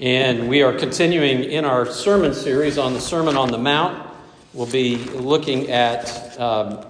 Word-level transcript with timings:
And 0.00 0.48
we 0.48 0.62
are 0.62 0.72
continuing 0.72 1.44
in 1.44 1.66
our 1.66 1.84
sermon 1.84 2.32
series 2.32 2.78
on 2.78 2.94
the 2.94 3.00
Sermon 3.00 3.36
on 3.36 3.50
the 3.50 3.58
Mount. 3.58 4.10
We'll 4.54 4.66
be 4.66 4.96
looking 4.96 5.70
at 5.70 6.40
um, 6.40 6.84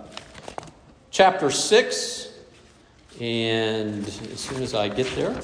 chapter 1.10 1.50
6. 1.50 2.28
And 3.20 4.06
as 4.06 4.40
soon 4.40 4.62
as 4.62 4.74
I 4.74 4.88
get 4.88 5.08
there, 5.16 5.38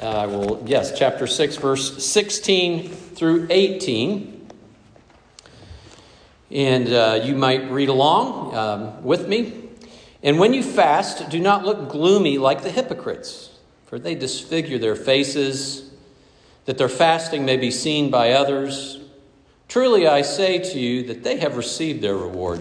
I 0.00 0.26
will, 0.26 0.64
yes, 0.66 0.98
chapter 0.98 1.26
6, 1.26 1.56
verse 1.56 2.04
16 2.04 2.88
through 2.88 3.48
18. 3.50 4.48
And 6.50 6.88
uh, 6.88 7.20
you 7.22 7.36
might 7.36 7.70
read 7.70 7.90
along 7.90 8.54
um, 8.54 9.04
with 9.04 9.28
me. 9.28 9.68
And 10.22 10.38
when 10.38 10.54
you 10.54 10.62
fast, 10.62 11.28
do 11.28 11.38
not 11.38 11.66
look 11.66 11.90
gloomy 11.90 12.38
like 12.38 12.62
the 12.62 12.70
hypocrites, 12.70 13.50
for 13.84 13.98
they 13.98 14.14
disfigure 14.14 14.78
their 14.78 14.96
faces 14.96 15.87
that 16.68 16.76
their 16.76 16.86
fasting 16.90 17.46
may 17.46 17.56
be 17.56 17.70
seen 17.70 18.10
by 18.10 18.32
others. 18.32 19.00
Truly 19.68 20.06
I 20.06 20.20
say 20.20 20.58
to 20.58 20.78
you 20.78 21.02
that 21.04 21.24
they 21.24 21.38
have 21.38 21.56
received 21.56 22.02
their 22.02 22.14
reward. 22.14 22.60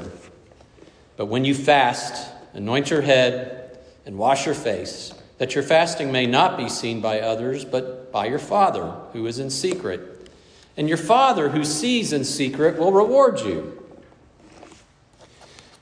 But 1.18 1.26
when 1.26 1.44
you 1.44 1.54
fast, 1.54 2.32
anoint 2.54 2.90
your 2.90 3.02
head 3.02 3.78
and 4.06 4.18
wash 4.18 4.46
your 4.46 4.56
face, 4.56 5.14
that 5.40 5.56
your 5.56 5.64
fasting 5.66 6.10
may 6.10 6.26
not 6.26 6.58
be 6.58 6.70
seen 6.70 7.02
by 7.02 7.20
others, 7.20 7.66
but 7.66 8.14
by 8.14 8.28
your 8.28 8.40
Father 8.40 8.96
who 9.12 9.28
is 9.28 9.40
in 9.40 9.50
secret. 9.50 10.32
And 10.78 10.88
your 10.88 10.98
Father 10.98 11.50
who 11.50 11.66
sees 11.66 12.14
in 12.14 12.24
secret 12.24 12.78
will 12.78 12.94
reward 12.94 13.42
you. 13.42 13.84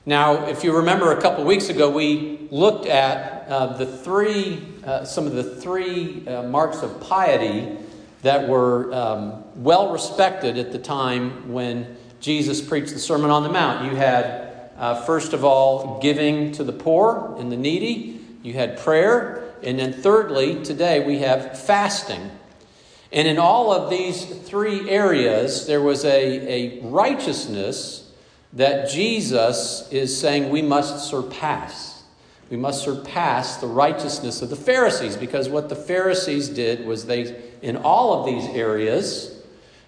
Now, 0.04 0.48
if 0.48 0.64
you 0.64 0.76
remember 0.76 1.12
a 1.12 1.22
couple 1.22 1.44
weeks 1.44 1.68
ago, 1.68 1.90
we 1.90 2.48
looked 2.50 2.86
at 2.86 3.46
uh, 3.46 3.76
the 3.76 3.86
three, 3.86 4.66
uh, 4.84 5.04
some 5.04 5.28
of 5.28 5.34
the 5.34 5.60
three 5.60 6.26
uh, 6.26 6.42
marks 6.42 6.82
of 6.82 7.00
piety 7.00 7.85
that 8.26 8.48
were 8.48 8.92
um, 8.92 9.44
well 9.54 9.92
respected 9.92 10.58
at 10.58 10.72
the 10.72 10.80
time 10.80 11.52
when 11.52 11.96
Jesus 12.18 12.60
preached 12.60 12.92
the 12.92 12.98
Sermon 12.98 13.30
on 13.30 13.44
the 13.44 13.48
Mount. 13.48 13.84
You 13.84 13.96
had, 13.96 14.72
uh, 14.76 15.00
first 15.02 15.32
of 15.32 15.44
all, 15.44 16.00
giving 16.00 16.50
to 16.52 16.64
the 16.64 16.72
poor 16.72 17.36
and 17.38 17.52
the 17.52 17.56
needy, 17.56 18.20
you 18.42 18.54
had 18.54 18.78
prayer, 18.78 19.54
and 19.62 19.78
then 19.78 19.92
thirdly, 19.92 20.60
today 20.64 21.06
we 21.06 21.18
have 21.20 21.56
fasting. 21.56 22.32
And 23.12 23.28
in 23.28 23.38
all 23.38 23.72
of 23.72 23.90
these 23.90 24.24
three 24.24 24.90
areas, 24.90 25.68
there 25.68 25.80
was 25.80 26.04
a, 26.04 26.80
a 26.80 26.80
righteousness 26.82 28.10
that 28.54 28.90
Jesus 28.90 29.88
is 29.92 30.18
saying 30.18 30.50
we 30.50 30.62
must 30.62 31.08
surpass. 31.08 31.95
We 32.50 32.56
must 32.56 32.84
surpass 32.84 33.56
the 33.56 33.66
righteousness 33.66 34.40
of 34.40 34.50
the 34.50 34.56
Pharisees 34.56 35.16
because 35.16 35.48
what 35.48 35.68
the 35.68 35.76
Pharisees 35.76 36.48
did 36.48 36.86
was 36.86 37.06
they, 37.06 37.42
in 37.60 37.76
all 37.76 38.20
of 38.20 38.26
these 38.26 38.48
areas, 38.54 39.42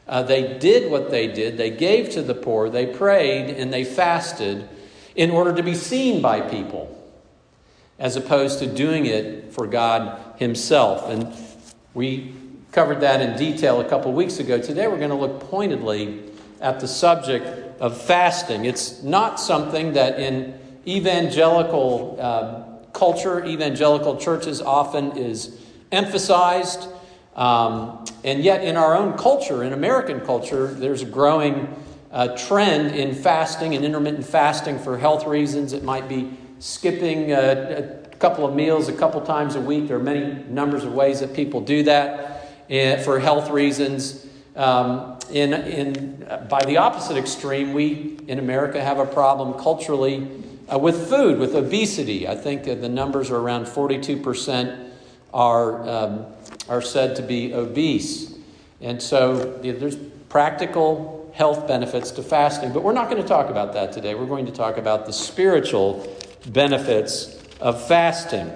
uh, 0.09 0.23
they 0.23 0.59
did 0.59 0.91
what 0.91 1.11
they 1.11 1.29
did. 1.29 1.57
They 1.57 1.71
gave 1.71 2.11
to 2.11 2.23
the 2.23 2.35
poor, 2.35 2.69
they 2.69 2.87
prayed, 2.87 3.55
and 3.55 3.73
they 3.73 3.85
fasted 3.85 4.69
in 5.15 5.31
order 5.31 5.55
to 5.55 5.63
be 5.63 5.75
seen 5.75 6.21
by 6.21 6.41
people, 6.41 6.95
as 7.99 8.17
opposed 8.17 8.59
to 8.61 8.67
doing 8.67 9.07
it 9.07 9.53
for 9.53 9.67
God 9.67 10.21
Himself. 10.39 11.09
And 11.09 11.33
we 11.95 12.35
covered 12.73 13.01
that 13.01 13.21
in 13.21 13.37
detail 13.37 13.81
a 13.81 13.89
couple 13.89 14.13
weeks 14.13 14.39
ago. 14.39 14.61
Today 14.61 14.89
we're 14.89 14.99
going 14.99 15.11
to 15.11 15.17
look 15.17 15.41
pointedly 15.41 16.25
at 16.61 16.81
the 16.81 16.89
subject 16.89 17.81
of 17.81 18.01
fasting. 18.01 18.65
It's 18.65 19.03
not 19.03 19.39
something 19.39 19.93
that 19.93 20.19
in 20.19 20.59
evangelical 20.89 22.17
uh, 22.19 22.63
culture, 22.93 23.45
evangelical 23.45 24.17
churches 24.17 24.63
often 24.63 25.17
is 25.17 25.61
emphasized. 25.93 26.89
Um, 27.37 28.05
and 28.25 28.43
yet, 28.43 28.65
in 28.65 28.77
our 28.77 28.97
own 28.97 29.17
culture, 29.17 29.63
in 29.63 29.73
American 29.73 30.21
culture, 30.21 30.67
there's 30.67 31.03
a 31.03 31.07
growing 31.07 31.77
uh, 32.11 32.37
trend 32.37 32.95
in 32.97 33.15
fasting 33.15 33.75
and 33.75 33.85
intermittent 33.85 34.27
fasting 34.27 34.79
for 34.79 34.99
health 34.99 35.27
reasons. 35.27 35.73
It 35.73 35.85
might 35.85 36.09
be 36.09 36.37
skipping 36.59 37.31
a, 37.33 38.09
a 38.13 38.17
couple 38.17 38.45
of 38.45 38.55
meals 38.55 38.89
a 38.89 38.93
couple 38.93 39.21
times 39.21 39.55
a 39.55 39.61
week. 39.61 39.89
There 39.89 39.97
are 39.97 40.03
many 40.03 40.43
numbers 40.49 40.85
of 40.85 40.93
ways 40.93 41.21
that 41.21 41.35
people 41.35 41.61
do 41.61 41.85
that 41.85 42.49
uh, 42.71 42.97
for 43.03 43.21
health 43.21 43.51
reasons. 43.51 44.27
Um, 44.57 45.19
in, 45.31 45.53
in, 45.53 46.27
uh, 46.29 46.39
by 46.49 46.65
the 46.65 46.79
opposite 46.79 47.17
extreme, 47.17 47.75
we 47.75 48.19
in 48.27 48.39
America 48.39 48.83
have 48.83 48.99
a 48.99 49.07
problem 49.07 49.63
culturally 49.63 50.27
uh, 50.73 50.79
with 50.79 51.09
food, 51.09 51.39
with 51.39 51.55
obesity, 51.55 52.29
I 52.29 52.35
think 52.35 52.65
the 52.65 52.89
numbers 52.89 53.31
are 53.31 53.37
around 53.37 53.67
42% 53.67 54.91
are, 55.33 55.89
um, 55.89 56.27
are 56.69 56.83
said 56.83 57.17
to 57.17 57.23
be 57.23 57.55
obese. 57.55 58.35
And 58.81 59.03
so 59.03 59.59
there's 59.63 59.97
practical 60.29 61.33
health 61.35 61.67
benefits 61.67 62.11
to 62.13 62.23
fasting, 62.23 62.73
but 62.73 62.83
we're 62.83 62.93
not 62.93 63.11
going 63.11 63.23
to 63.23 63.29
talk 63.29 63.49
about 63.49 63.73
that 63.73 63.93
today. 63.93 64.15
We're 64.15 64.27
going 64.27 64.47
to 64.47 64.53
talk 64.53 64.77
about 64.77 65.07
the 65.07 65.13
spiritual 65.13 66.17
benefits 66.49 67.41
of 67.61 67.87
fasting. 67.87 68.51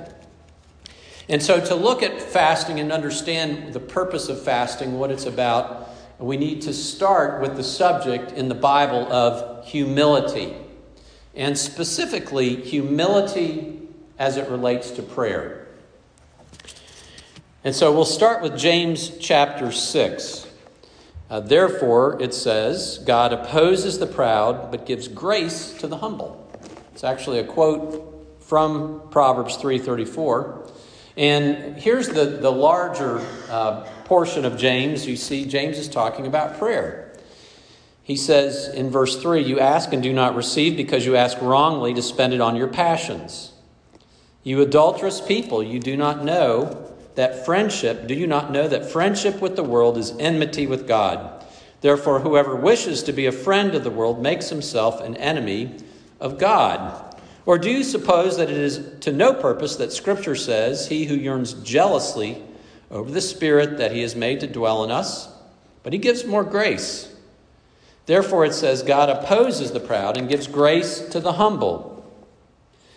And 1.29 1.43
so, 1.43 1.65
to 1.65 1.75
look 1.75 2.03
at 2.03 2.21
fasting 2.21 2.81
and 2.81 2.93
understand 2.93 3.73
the 3.73 3.81
purpose 3.81 4.29
of 4.29 4.43
fasting, 4.43 4.99
what 4.99 5.11
it's 5.11 5.25
about, 5.25 5.89
we 6.19 6.37
need 6.37 6.62
to 6.62 6.75
start 6.75 7.41
with 7.41 7.56
the 7.56 7.62
subject 7.62 8.33
in 8.33 8.49
the 8.49 8.55
Bible 8.55 9.11
of 9.12 9.65
humility 9.65 10.55
and 11.34 11.56
specifically 11.56 12.56
humility 12.56 13.81
as 14.19 14.37
it 14.37 14.48
relates 14.48 14.91
to 14.93 15.03
prayer. 15.03 15.66
And 17.65 17.75
so 17.75 17.93
we'll 17.93 18.04
start 18.04 18.43
with 18.43 18.59
James 18.59 19.16
chapter 19.19 19.70
6. 19.70 20.47
Uh, 21.31 21.41
Therefore, 21.41 22.20
it 22.20 22.34
says, 22.34 22.98
God 23.06 23.32
opposes 23.32 23.98
the 23.98 24.06
proud, 24.06 24.70
but 24.70 24.84
gives 24.84 25.09
grace 25.09 25.72
to 25.75 25.87
the 25.87 25.98
humble. 25.98 26.50
It's 26.93 27.04
actually 27.04 27.38
a 27.38 27.44
quote 27.44 28.12
from 28.41 29.00
Proverbs 29.10 29.56
3:34. 29.56 30.70
And 31.16 31.76
here's 31.76 32.09
the, 32.09 32.25
the 32.25 32.50
larger 32.50 33.26
uh, 33.49 33.82
portion 34.04 34.44
of 34.44 34.56
James. 34.56 35.06
You 35.06 35.16
see, 35.16 35.47
James 35.47 35.78
is 35.78 35.88
talking 35.88 36.26
about 36.26 36.59
prayer. 36.59 37.12
He 38.02 38.16
says 38.16 38.68
in 38.68 38.90
verse 38.90 39.20
3 39.20 39.42
You 39.42 39.60
ask 39.60 39.92
and 39.92 40.02
do 40.02 40.12
not 40.12 40.34
receive 40.34 40.76
because 40.76 41.06
you 41.06 41.16
ask 41.16 41.40
wrongly 41.40 41.94
to 41.94 42.02
spend 42.02 42.34
it 42.34 42.40
on 42.40 42.56
your 42.56 42.68
passions. 42.68 43.52
You 44.42 44.60
adulterous 44.60 45.20
people, 45.20 45.62
you 45.62 45.78
do 45.78 45.96
not 45.96 46.24
know 46.24 46.92
that 47.14 47.44
friendship, 47.44 48.06
do 48.08 48.14
you 48.14 48.26
not 48.26 48.50
know 48.50 48.66
that 48.66 48.90
friendship 48.90 49.40
with 49.40 49.54
the 49.54 49.62
world 49.62 49.96
is 49.98 50.14
enmity 50.18 50.66
with 50.66 50.88
God? 50.88 51.44
Therefore, 51.80 52.20
whoever 52.20 52.56
wishes 52.56 53.02
to 53.04 53.12
be 53.12 53.26
a 53.26 53.32
friend 53.32 53.74
of 53.74 53.84
the 53.84 53.90
world 53.90 54.22
makes 54.22 54.48
himself 54.48 55.00
an 55.00 55.16
enemy 55.16 55.76
of 56.20 56.38
God. 56.38 57.16
Or 57.44 57.58
do 57.58 57.70
you 57.70 57.82
suppose 57.82 58.36
that 58.36 58.50
it 58.50 58.56
is 58.56 58.98
to 59.00 59.12
no 59.12 59.34
purpose 59.34 59.76
that 59.76 59.92
Scripture 59.92 60.36
says, 60.36 60.88
He 60.88 61.04
who 61.04 61.14
yearns 61.14 61.54
jealously 61.54 62.40
over 62.90 63.10
the 63.10 63.20
Spirit 63.20 63.78
that 63.78 63.92
He 63.92 64.02
has 64.02 64.14
made 64.14 64.40
to 64.40 64.46
dwell 64.46 64.84
in 64.84 64.90
us, 64.90 65.28
but 65.82 65.92
He 65.92 65.98
gives 65.98 66.24
more 66.24 66.44
grace? 66.44 67.12
Therefore, 68.06 68.44
it 68.44 68.54
says, 68.54 68.82
God 68.82 69.08
opposes 69.08 69.72
the 69.72 69.80
proud 69.80 70.16
and 70.16 70.28
gives 70.28 70.46
grace 70.46 71.00
to 71.10 71.20
the 71.20 71.34
humble. 71.34 71.90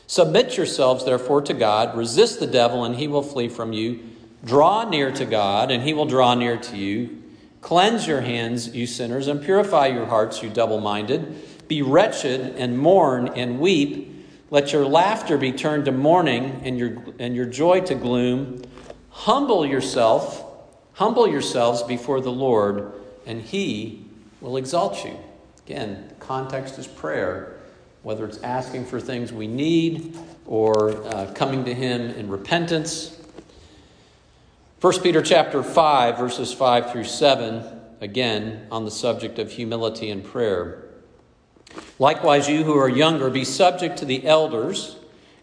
Submit 0.07 0.57
yourselves, 0.57 1.05
therefore, 1.05 1.41
to 1.41 1.53
God. 1.53 1.97
Resist 1.97 2.39
the 2.39 2.47
devil, 2.47 2.83
and 2.83 2.95
he 2.95 3.07
will 3.07 3.23
flee 3.23 3.47
from 3.47 3.73
you. 3.73 3.99
Draw 4.43 4.89
near 4.89 5.11
to 5.11 5.25
God, 5.25 5.71
and 5.71 5.83
he 5.83 5.93
will 5.93 6.05
draw 6.05 6.35
near 6.35 6.57
to 6.57 6.77
you. 6.77 7.23
Cleanse 7.61 8.07
your 8.07 8.21
hands, 8.21 8.75
you 8.75 8.85
sinners, 8.85 9.27
and 9.27 9.43
purify 9.43 9.87
your 9.87 10.05
hearts, 10.05 10.43
you 10.43 10.49
double 10.49 10.79
minded. 10.79 11.67
Be 11.67 11.81
wretched 11.81 12.55
and 12.57 12.77
mourn 12.77 13.29
and 13.29 13.59
weep. 13.59 14.27
Let 14.51 14.71
your 14.71 14.85
laughter 14.85 15.37
be 15.37 15.51
turned 15.51 15.85
to 15.85 15.91
mourning 15.91 16.61
and 16.63 16.77
your, 16.77 17.03
and 17.17 17.35
your 17.35 17.47
joy 17.47 17.81
to 17.81 17.95
gloom. 17.95 18.61
Humble 19.09 19.65
yourself, 19.65 20.45
humble 20.93 21.27
yourselves 21.27 21.81
before 21.81 22.21
the 22.21 22.31
Lord, 22.31 22.93
and 23.25 23.41
he 23.41 24.04
will 24.45 24.57
exalt 24.57 25.03
you. 25.03 25.17
Again, 25.65 26.05
the 26.07 26.15
context 26.15 26.77
is 26.77 26.85
prayer, 26.85 27.57
whether 28.03 28.25
it's 28.25 28.37
asking 28.43 28.85
for 28.85 29.01
things 29.01 29.33
we 29.33 29.47
need 29.47 30.15
or 30.45 30.91
uh, 31.07 31.31
coming 31.33 31.65
to 31.65 31.73
Him 31.73 32.11
in 32.11 32.29
repentance. 32.29 33.19
1 34.81 35.01
Peter 35.01 35.23
chapter 35.23 35.63
5, 35.63 36.19
verses 36.19 36.53
5 36.53 36.91
through 36.91 37.05
7, 37.05 37.63
again, 38.01 38.67
on 38.69 38.85
the 38.85 38.91
subject 38.91 39.39
of 39.39 39.51
humility 39.51 40.11
and 40.11 40.23
prayer. 40.23 40.83
Likewise, 41.97 42.47
you 42.47 42.63
who 42.63 42.77
are 42.77 42.87
younger, 42.87 43.31
be 43.31 43.43
subject 43.43 43.97
to 43.97 44.05
the 44.05 44.27
elders. 44.27 44.95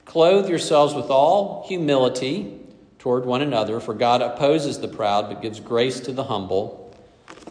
Clothe 0.04 0.48
yourselves 0.48 0.94
with 0.94 1.10
all 1.10 1.66
humility 1.66 2.60
toward 3.00 3.24
one 3.24 3.42
another, 3.42 3.80
for 3.80 3.94
God 3.94 4.22
opposes 4.22 4.78
the 4.78 4.86
proud, 4.86 5.28
but 5.28 5.42
gives 5.42 5.58
grace 5.58 5.98
to 6.00 6.12
the 6.12 6.24
humble. 6.24 6.81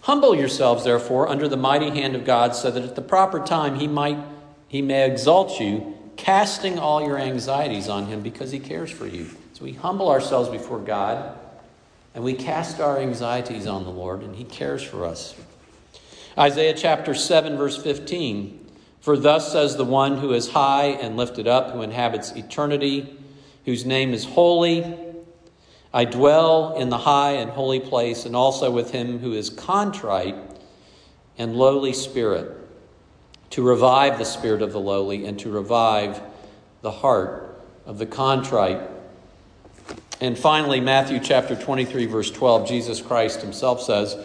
Humble 0.01 0.35
yourselves, 0.35 0.83
therefore, 0.83 1.27
under 1.27 1.47
the 1.47 1.57
mighty 1.57 1.89
hand 1.91 2.15
of 2.15 2.25
God, 2.25 2.55
so 2.55 2.71
that 2.71 2.83
at 2.83 2.95
the 2.95 3.01
proper 3.01 3.39
time 3.39 3.75
he 3.75 3.87
might 3.87 4.17
he 4.67 4.81
may 4.81 5.05
exalt 5.05 5.59
you, 5.59 5.97
casting 6.15 6.79
all 6.79 7.05
your 7.05 7.19
anxieties 7.19 7.89
on 7.89 8.05
him 8.05 8.21
because 8.21 8.51
he 8.51 8.59
cares 8.59 8.89
for 8.89 9.05
you. 9.05 9.29
So 9.61 9.65
we 9.65 9.73
humble 9.73 10.09
ourselves 10.09 10.49
before 10.49 10.79
God, 10.79 11.37
and 12.15 12.23
we 12.23 12.33
cast 12.33 12.79
our 12.79 12.97
anxieties 12.97 13.67
on 13.67 13.83
the 13.83 13.91
Lord, 13.91 14.21
and 14.21 14.35
He 14.35 14.43
cares 14.43 14.81
for 14.81 15.05
us. 15.05 15.35
Isaiah 16.37 16.73
chapter 16.73 17.13
7, 17.13 17.57
verse 17.57 17.77
15 17.77 18.65
For 19.01 19.15
thus 19.15 19.51
says 19.51 19.77
the 19.77 19.85
one 19.85 20.17
who 20.17 20.33
is 20.33 20.49
high 20.49 20.85
and 20.85 21.15
lifted 21.15 21.47
up, 21.47 21.71
who 21.71 21.81
inhabits 21.81 22.31
eternity, 22.31 23.17
whose 23.65 23.85
name 23.85 24.13
is 24.13 24.25
holy. 24.25 24.97
I 25.93 26.05
dwell 26.05 26.75
in 26.75 26.89
the 26.89 26.97
high 26.97 27.33
and 27.33 27.51
holy 27.51 27.79
place, 27.79 28.25
and 28.25 28.35
also 28.35 28.71
with 28.71 28.91
him 28.91 29.19
who 29.19 29.33
is 29.33 29.49
contrite 29.49 30.35
and 31.37 31.55
lowly 31.55 31.93
spirit, 31.93 32.57
to 33.51 33.61
revive 33.61 34.17
the 34.17 34.25
spirit 34.25 34.61
of 34.61 34.71
the 34.71 34.79
lowly 34.79 35.25
and 35.25 35.37
to 35.39 35.49
revive 35.49 36.21
the 36.81 36.91
heart 36.91 37.61
of 37.85 37.97
the 37.97 38.05
contrite. 38.05 38.81
And 40.21 40.37
finally, 40.37 40.79
Matthew 40.79 41.19
chapter 41.19 41.55
23, 41.55 42.05
verse 42.05 42.31
12, 42.31 42.67
Jesus 42.67 43.01
Christ 43.01 43.41
himself 43.41 43.81
says, 43.81 44.15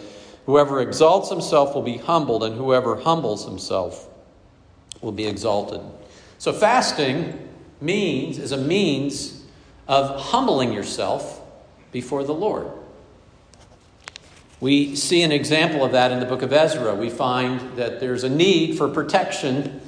Whoever 0.45 0.79
exalts 0.79 1.29
himself 1.29 1.75
will 1.75 1.81
be 1.81 1.97
humbled, 1.97 2.43
and 2.43 2.55
whoever 2.55 2.95
humbles 2.95 3.43
himself 3.43 4.07
will 5.01 5.11
be 5.11 5.27
exalted. 5.27 5.81
So, 6.37 6.53
fasting 6.53 7.49
means, 7.81 8.37
is 8.39 8.53
a 8.53 8.57
means 8.57 9.43
of 9.87 10.21
humbling 10.21 10.71
yourself 10.71 11.41
before 11.91 12.23
the 12.23 12.33
Lord. 12.33 12.69
We 14.59 14.95
see 14.95 15.21
an 15.21 15.31
example 15.31 15.83
of 15.83 15.91
that 15.91 16.11
in 16.11 16.19
the 16.19 16.25
book 16.25 16.41
of 16.41 16.51
Ezra. 16.51 16.95
We 16.95 17.09
find 17.09 17.77
that 17.77 17.99
there's 17.99 18.23
a 18.23 18.29
need 18.29 18.77
for 18.77 18.87
protection 18.87 19.81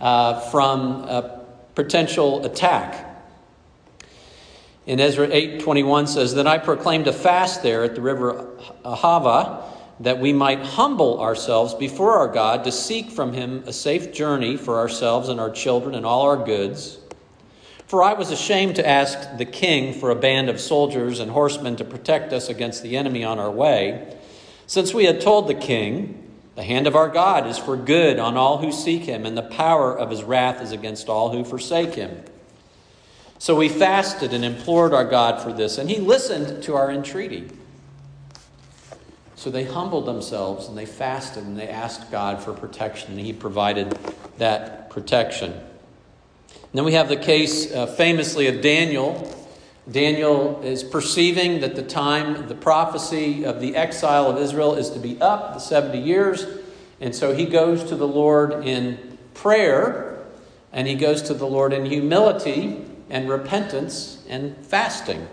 uh, 0.00 0.40
from 0.50 1.04
a 1.04 1.44
potential 1.74 2.44
attack. 2.44 3.04
In 4.84 5.00
Ezra 5.00 5.28
8:21 5.28 6.06
says, 6.06 6.34
"Then 6.34 6.46
I 6.46 6.58
proclaimed 6.58 7.06
a 7.06 7.12
fast 7.12 7.62
there 7.62 7.84
at 7.84 7.94
the 7.94 8.00
river 8.00 8.46
Ahava, 8.84 9.62
that 10.00 10.20
we 10.20 10.32
might 10.32 10.60
humble 10.60 11.20
ourselves 11.20 11.74
before 11.74 12.18
our 12.18 12.28
God 12.28 12.64
to 12.64 12.72
seek 12.72 13.10
from 13.10 13.32
him 13.32 13.64
a 13.66 13.72
safe 13.72 14.12
journey 14.12 14.56
for 14.56 14.78
ourselves 14.78 15.28
and 15.28 15.40
our 15.40 15.50
children 15.50 15.94
and 15.94 16.04
all 16.04 16.22
our 16.22 16.36
goods. 16.36 16.98
For 17.86 18.02
I 18.02 18.14
was 18.14 18.30
ashamed 18.30 18.76
to 18.76 18.86
ask 18.86 19.36
the 19.38 19.44
king 19.44 19.92
for 19.92 20.10
a 20.10 20.16
band 20.16 20.48
of 20.48 20.60
soldiers 20.60 21.20
and 21.20 21.30
horsemen 21.30 21.76
to 21.76 21.84
protect 21.84 22.32
us 22.32 22.48
against 22.48 22.82
the 22.82 22.96
enemy 22.96 23.22
on 23.22 23.38
our 23.38 23.50
way, 23.50 24.16
since 24.66 24.92
we 24.92 25.04
had 25.04 25.20
told 25.20 25.46
the 25.46 25.54
king, 25.54 26.22
the 26.56 26.64
hand 26.64 26.86
of 26.86 26.96
our 26.96 27.08
God 27.08 27.46
is 27.46 27.58
for 27.58 27.76
good 27.76 28.18
on 28.18 28.36
all 28.36 28.58
who 28.58 28.72
seek 28.72 29.02
him, 29.02 29.24
and 29.24 29.36
the 29.36 29.42
power 29.42 29.96
of 29.96 30.10
his 30.10 30.24
wrath 30.24 30.60
is 30.60 30.72
against 30.72 31.08
all 31.08 31.30
who 31.30 31.44
forsake 31.44 31.94
him." 31.94 32.24
So 33.38 33.54
we 33.54 33.68
fasted 33.68 34.32
and 34.32 34.44
implored 34.44 34.94
our 34.94 35.04
God 35.04 35.42
for 35.42 35.52
this, 35.52 35.76
and 35.76 35.90
He 35.90 35.98
listened 35.98 36.62
to 36.64 36.74
our 36.74 36.90
entreaty. 36.90 37.48
So 39.36 39.50
they 39.50 39.64
humbled 39.64 40.06
themselves 40.06 40.66
and 40.68 40.76
they 40.76 40.86
fasted 40.86 41.44
and 41.44 41.58
they 41.58 41.68
asked 41.68 42.10
God 42.10 42.40
for 42.42 42.52
protection, 42.54 43.12
and 43.12 43.20
He 43.20 43.34
provided 43.34 43.98
that 44.38 44.88
protection. 44.88 45.54
And 46.76 46.80
then 46.80 46.84
we 46.84 46.92
have 46.92 47.08
the 47.08 47.16
case 47.16 47.72
uh, 47.72 47.86
famously 47.86 48.48
of 48.48 48.60
Daniel. 48.60 49.34
Daniel 49.90 50.60
is 50.62 50.84
perceiving 50.84 51.60
that 51.60 51.74
the 51.74 51.82
time, 51.82 52.48
the 52.48 52.54
prophecy 52.54 53.46
of 53.46 53.62
the 53.62 53.74
exile 53.74 54.28
of 54.28 54.36
Israel 54.36 54.74
is 54.74 54.90
to 54.90 54.98
be 54.98 55.18
up, 55.18 55.54
the 55.54 55.58
70 55.58 55.98
years. 55.98 56.46
And 57.00 57.14
so 57.14 57.34
he 57.34 57.46
goes 57.46 57.82
to 57.84 57.96
the 57.96 58.06
Lord 58.06 58.66
in 58.66 59.16
prayer 59.32 60.22
and 60.70 60.86
he 60.86 60.96
goes 60.96 61.22
to 61.22 61.32
the 61.32 61.46
Lord 61.46 61.72
in 61.72 61.86
humility 61.86 62.84
and 63.08 63.26
repentance 63.26 64.22
and 64.28 64.54
fasting. 64.66 65.26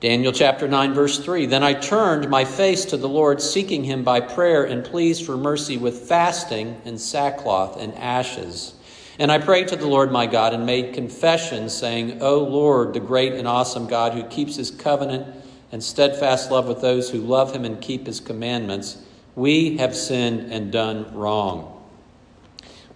Daniel 0.00 0.32
chapter 0.32 0.66
9, 0.66 0.92
verse 0.92 1.20
3 1.20 1.46
Then 1.46 1.62
I 1.62 1.74
turned 1.74 2.28
my 2.28 2.44
face 2.44 2.84
to 2.86 2.96
the 2.96 3.08
Lord, 3.08 3.40
seeking 3.40 3.84
him 3.84 4.02
by 4.02 4.18
prayer 4.18 4.64
and 4.64 4.84
pleas 4.84 5.20
for 5.20 5.36
mercy 5.36 5.76
with 5.76 6.08
fasting 6.08 6.80
and 6.84 7.00
sackcloth 7.00 7.80
and 7.80 7.94
ashes. 7.94 8.74
And 9.18 9.32
I 9.32 9.38
prayed 9.38 9.68
to 9.68 9.76
the 9.76 9.88
Lord 9.88 10.12
my 10.12 10.26
God 10.26 10.54
and 10.54 10.64
made 10.64 10.94
confession, 10.94 11.68
saying, 11.68 12.22
O 12.22 12.38
Lord, 12.38 12.94
the 12.94 13.00
great 13.00 13.32
and 13.32 13.48
awesome 13.48 13.88
God 13.88 14.12
who 14.12 14.22
keeps 14.24 14.56
his 14.56 14.70
covenant 14.70 15.26
and 15.72 15.82
steadfast 15.82 16.50
love 16.50 16.68
with 16.68 16.80
those 16.80 17.10
who 17.10 17.18
love 17.18 17.54
him 17.54 17.64
and 17.64 17.80
keep 17.80 18.06
his 18.06 18.20
commandments, 18.20 18.98
we 19.34 19.76
have 19.78 19.96
sinned 19.96 20.52
and 20.52 20.70
done 20.70 21.12
wrong. 21.14 21.74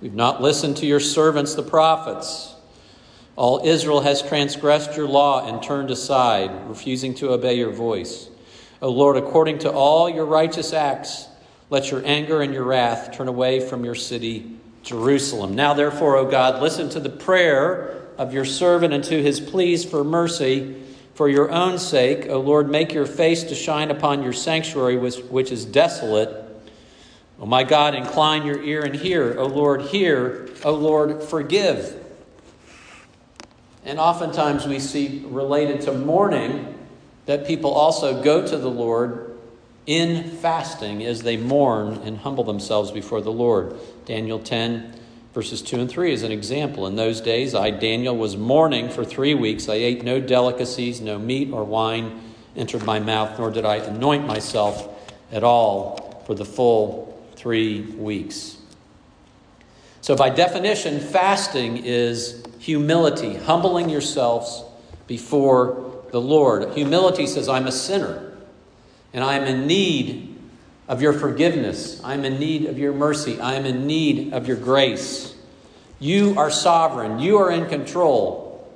We've 0.01 0.15
not 0.15 0.41
listened 0.41 0.77
to 0.79 0.87
your 0.87 1.01
servants, 1.01 1.55
the 1.55 1.63
prophets. 1.63 2.55
All 3.35 3.61
Israel 3.65 4.01
has 4.01 4.23
transgressed 4.23 4.97
your 4.97 5.09
law 5.09 5.47
and 5.47 5.63
turned 5.63 5.91
aside, 5.91 6.69
refusing 6.69 7.15
to 7.17 7.31
obey 7.31 7.55
your 7.55 7.73
voice. 7.73 8.29
O 8.81 8.91
Lord, 8.91 9.17
according 9.17 9.59
to 9.61 9.73
all 9.73 10.09
your 10.09 10.25
righteous 10.25 10.73
acts, 10.73 11.29
let 11.71 11.91
your 11.91 12.05
anger 12.05 12.43
and 12.43 12.53
your 12.53 12.65
wrath 12.65 13.13
turn 13.13 13.29
away 13.29 13.61
from 13.61 13.85
your 13.85 13.95
city, 13.95 14.59
Jerusalem. 14.82 15.55
Now, 15.55 15.75
therefore, 15.75 16.17
O 16.17 16.31
God, 16.31 16.61
listen 16.61 16.88
to 16.90 17.00
the 17.00 17.11
prayer 17.11 18.02
of 18.19 18.32
your 18.34 18.44
servant 18.44 18.93
and 18.93 19.02
to 19.05 19.23
his 19.23 19.40
pleas 19.40 19.84
for 19.84 20.05
mercy. 20.05 20.79
For 21.14 21.29
your 21.29 21.50
own 21.50 21.79
sake, 21.79 22.26
O 22.29 22.40
Lord, 22.40 22.70
make 22.70 22.94
your 22.94 23.06
face 23.06 23.44
to 23.44 23.55
shine 23.55 23.90
upon 23.90 24.23
your 24.23 24.32
sanctuary, 24.32 24.96
which 24.96 25.52
is 25.52 25.64
desolate 25.64 26.43
O 27.43 27.46
my 27.46 27.64
God, 27.64 27.96
incline 27.96 28.46
your 28.46 28.62
ear 28.62 28.82
and 28.82 28.94
hear. 28.94 29.37
O 29.37 29.46
Lord, 29.46 29.82
hear. 29.82 30.49
O 30.64 30.75
Lord, 30.75 31.25
forgive. 31.25 31.99
And 33.85 33.99
oftentimes 33.99 34.64
we 34.64 34.78
see 34.78 35.25
related 35.26 35.81
to 35.82 35.93
mourning 35.93 36.78
that 37.26 37.44
people 37.44 37.73
also 37.73 38.23
go 38.23 38.46
to 38.46 38.56
the 38.56 38.70
Lord 38.70 39.31
in 39.87 40.23
fasting 40.23 41.05
as 41.05 41.23
they 41.23 41.37
mourn 41.37 41.94
and 42.05 42.19
humble 42.19 42.44
themselves 42.44 42.90
before 42.90 43.20
the 43.20 43.32
Lord. 43.32 43.76
Daniel 44.05 44.38
10, 44.38 44.94
verses 45.34 45.61
2 45.62 45.81
and 45.81 45.90
3 45.90 46.12
is 46.12 46.23
an 46.23 46.32
example. 46.32 46.87
In 46.87 46.96
those 46.96 47.20
days, 47.20 47.55
I, 47.55 47.70
Daniel, 47.70 48.17
was 48.17 48.37
mourning 48.37 48.90
for 48.90 49.05
three 49.05 49.34
weeks. 49.34 49.69
I 49.69 49.75
ate 49.75 50.05
no 50.05 50.20
delicacies, 50.20 51.00
no 51.00 51.19
meat 51.19 51.52
or 51.52 51.64
wine 51.64 52.20
entered 52.55 52.84
my 52.84 53.00
mouth, 53.00 53.38
nor 53.38 53.50
did 53.50 53.64
I 53.64 53.76
anoint 53.76 54.26
myself 54.26 54.88
at 55.32 55.43
all 55.43 56.23
for 56.26 56.35
the 56.35 56.44
full 56.44 57.20
three 57.35 57.81
weeks. 57.81 58.58
So, 60.00 60.17
by 60.17 60.31
definition, 60.31 61.00
fasting 61.00 61.78
is 61.78 62.44
humility, 62.58 63.35
humbling 63.35 63.88
yourselves 63.88 64.64
before 65.06 66.05
the 66.11 66.20
Lord. 66.20 66.75
Humility 66.75 67.26
says, 67.26 67.49
I'm 67.49 67.67
a 67.67 67.73
sinner 67.73 68.31
and 69.12 69.23
I'm 69.23 69.44
in 69.44 69.66
need 69.66 70.38
of 70.88 71.02
your 71.02 71.12
forgiveness. 71.12 72.00
I'm 72.04 72.25
in 72.25 72.38
need 72.38 72.66
of 72.66 72.78
your 72.78 72.92
mercy. 72.92 73.40
I 73.40 73.54
am 73.54 73.64
in 73.64 73.87
need 73.87 74.33
of 74.33 74.47
your 74.47 74.57
grace. 74.57 75.35
You 75.99 76.35
are 76.37 76.50
sovereign. 76.50 77.19
You 77.19 77.38
are 77.38 77.50
in 77.50 77.69
control. 77.69 78.71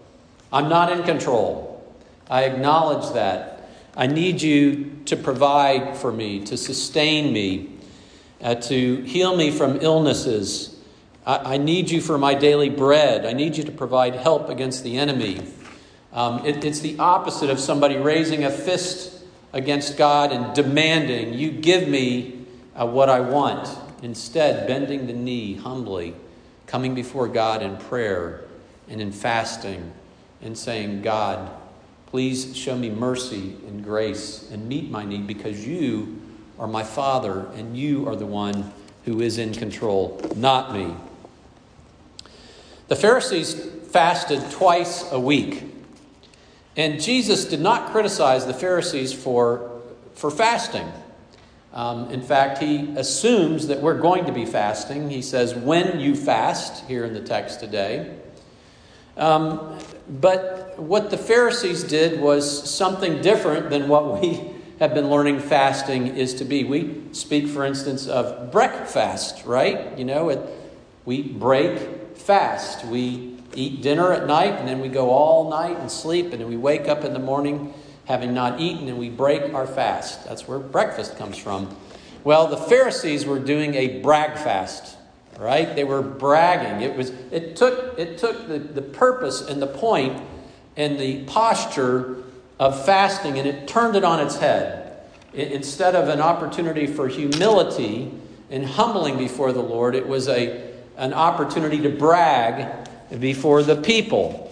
I'm 0.53 0.69
not 0.69 0.93
in 0.93 1.03
control. 1.03 1.85
I 2.31 2.45
acknowledge 2.45 3.13
that. 3.15 3.69
I 3.97 4.07
need 4.07 4.43
you 4.43 4.93
to 5.07 5.17
provide 5.17 5.97
for 5.97 6.13
me, 6.13 6.45
to 6.45 6.57
sustain 6.57 7.33
me, 7.33 7.71
uh, 8.43 8.57
to 8.57 8.97
heal 9.03 9.37
me 9.37 9.51
from 9.51 9.79
illnesses. 9.81 10.79
I, 11.25 11.55
I, 11.55 11.57
need 11.57 11.91
you 11.91 12.01
for 12.01 12.19
my 12.19 12.35
daily 12.35 12.69
bread. 12.69 13.25
I 13.25 13.33
need 13.33 13.57
you 13.57 13.65
to 13.65 13.73
provide 13.73 14.15
help 14.15 14.51
against 14.51 14.85
the 14.85 14.99
enemy. 14.99 15.41
Um, 16.13 16.45
it, 16.45 16.65
it's 16.65 16.81
the 16.81 16.99
opposite 16.99 17.49
of 17.49 17.59
somebody 17.59 17.97
raising 17.97 18.45
a 18.45 18.51
fist 18.51 19.16
against 19.53 19.97
God 19.97 20.33
and 20.33 20.55
demanding, 20.55 21.35
You 21.35 21.51
give 21.51 21.89
me 21.89 22.45
uh, 22.75 22.87
what 22.87 23.09
I 23.09 23.21
want. 23.21 23.69
Instead, 24.03 24.67
bending 24.67 25.07
the 25.07 25.13
knee 25.13 25.55
humbly, 25.55 26.15
coming 26.67 26.95
before 26.95 27.29
God 27.29 27.63
in 27.63 27.77
prayer 27.77 28.45
and 28.89 29.01
in 29.01 29.11
fasting, 29.11 29.93
and 30.43 30.57
saying, 30.57 31.03
God, 31.03 31.51
please 32.07 32.57
show 32.57 32.77
me 32.77 32.91
mercy 32.91 33.57
and 33.67 33.83
grace 33.83 34.49
and 34.51 34.69
meet 34.69 34.91
my 34.91 35.05
need 35.05 35.27
because 35.27 35.67
you 35.67 36.21
are 36.59 36.67
my 36.67 36.83
Father, 36.83 37.47
and 37.55 37.77
you 37.77 38.09
are 38.09 38.17
the 38.17 38.27
one 38.27 38.73
who 39.05 39.21
is 39.21 39.39
in 39.39 39.53
control, 39.53 40.21
not 40.35 40.73
me. 40.73 40.95
The 42.89 42.97
Pharisees 42.97 43.55
fasted 43.91 44.51
twice 44.51 45.11
a 45.13 45.21
week. 45.21 45.65
And 46.77 47.01
Jesus 47.01 47.47
did 47.47 47.61
not 47.61 47.91
criticize 47.91 48.47
the 48.47 48.55
Pharisees 48.55 49.13
for, 49.13 49.81
for 50.15 50.31
fasting. 50.31 50.87
Um, 51.73 52.11
in 52.11 52.23
fact, 52.23 52.59
he 52.59 52.95
assumes 52.97 53.67
that 53.69 53.81
we're 53.83 53.99
going 53.99 54.27
to 54.27 54.33
be 54.33 54.47
fasting. 54.47 55.11
He 55.11 55.23
says, 55.23 55.55
when 55.55 56.01
you 56.01 56.15
fast, 56.15 56.85
here 56.87 57.05
in 57.05 57.15
the 57.15 57.21
text 57.21 57.61
today. 57.61 58.17
Um, 59.17 59.79
but 60.09 60.79
what 60.79 61.11
the 61.11 61.19
Pharisees 61.19 61.85
did 61.85 62.21
was 62.21 62.71
something 62.71 63.21
different 63.23 63.71
than 63.71 63.89
what 63.89 64.21
we 64.21 64.55
have 64.79 64.93
been 64.93 65.09
learning 65.09 65.41
fasting 65.41 66.07
is 66.07 66.35
to 66.35 66.45
be. 66.45 66.65
We 66.65 67.03
speak, 67.13 67.49
for 67.49 67.65
instance, 67.65 68.07
of 68.07 68.53
breakfast, 68.53 69.45
right? 69.47 69.97
You 69.99 70.05
know, 70.05 70.29
it, 70.29 70.41
we 71.07 71.23
break 71.23 72.17
fast. 72.17 72.85
We 72.85 73.36
eat 73.57 73.83
dinner 73.83 74.13
at 74.13 74.27
night 74.27 74.55
and 74.55 74.69
then 74.69 74.81
we 74.81 74.89
go 74.89 75.11
all 75.11 75.51
night 75.51 75.79
and 75.79 75.91
sleep 75.91 76.33
and 76.33 76.41
then 76.41 76.49
we 76.49 76.57
wake 76.57 76.89
up 76.89 77.05
in 77.05 77.13
the 77.13 77.19
morning 77.19 77.75
having 78.07 78.33
not 78.33 78.61
eaten, 78.61 78.89
and 78.89 78.99
we 78.99 79.11
break 79.11 79.53
our 79.53 79.67
fast. 79.67 80.25
That's 80.25 80.49
where 80.49 80.59
breakfast 80.59 81.19
comes 81.19 81.37
from. 81.37 81.77
Well, 82.25 82.47
the 82.47 82.57
Pharisees 82.57 83.27
were 83.27 83.39
doing 83.39 83.75
a 83.75 84.01
brag 84.01 84.39
fast, 84.39 84.97
right? 85.39 85.75
They 85.75 85.85
were 85.85 86.03
bragging. 86.03 86.83
It 86.83 86.97
was 86.97 87.11
it 87.31 87.57
took 87.57 87.99
it 87.99 88.19
took 88.19 88.49
the, 88.49 88.59
the 88.59 88.83
purpose 88.83 89.43
and 89.43 89.61
the 89.61 89.67
point 89.67 90.23
and 90.77 90.99
the 90.99 91.25
posture 91.25 92.25
of 92.59 92.85
fasting 92.85 93.39
and 93.39 93.47
it 93.47 93.69
turned 93.69 93.97
it 93.97 94.05
on 94.05 94.25
its 94.25 94.37
head. 94.37 94.99
It, 95.33 95.53
instead 95.53 95.95
of 95.95 96.09
an 96.09 96.21
opportunity 96.21 96.87
for 96.87 97.09
humility 97.09 98.13
and 98.51 98.65
humbling 98.65 99.19
before 99.19 99.53
the 99.53 99.63
Lord, 99.63 99.95
it 99.95 100.07
was 100.09 100.29
a 100.29 100.65
an 100.97 101.13
opportunity 101.13 101.81
to 101.83 101.91
brag 101.91 102.89
before 103.19 103.63
the 103.63 103.77
people. 103.77 104.43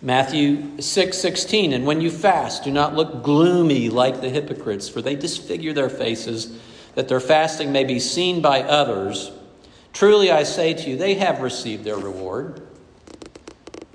Matthew 0.00 0.80
6 0.80 1.18
16, 1.18 1.72
and 1.72 1.84
when 1.84 2.00
you 2.00 2.10
fast, 2.10 2.62
do 2.62 2.70
not 2.70 2.94
look 2.94 3.24
gloomy 3.24 3.90
like 3.90 4.20
the 4.20 4.28
hypocrites, 4.28 4.88
for 4.88 5.02
they 5.02 5.16
disfigure 5.16 5.72
their 5.72 5.88
faces, 5.88 6.56
that 6.94 7.08
their 7.08 7.20
fasting 7.20 7.72
may 7.72 7.84
be 7.84 7.98
seen 7.98 8.40
by 8.40 8.62
others. 8.62 9.32
Truly 9.92 10.30
I 10.30 10.44
say 10.44 10.74
to 10.74 10.90
you, 10.90 10.96
they 10.96 11.14
have 11.14 11.40
received 11.40 11.82
their 11.82 11.96
reward. 11.96 12.62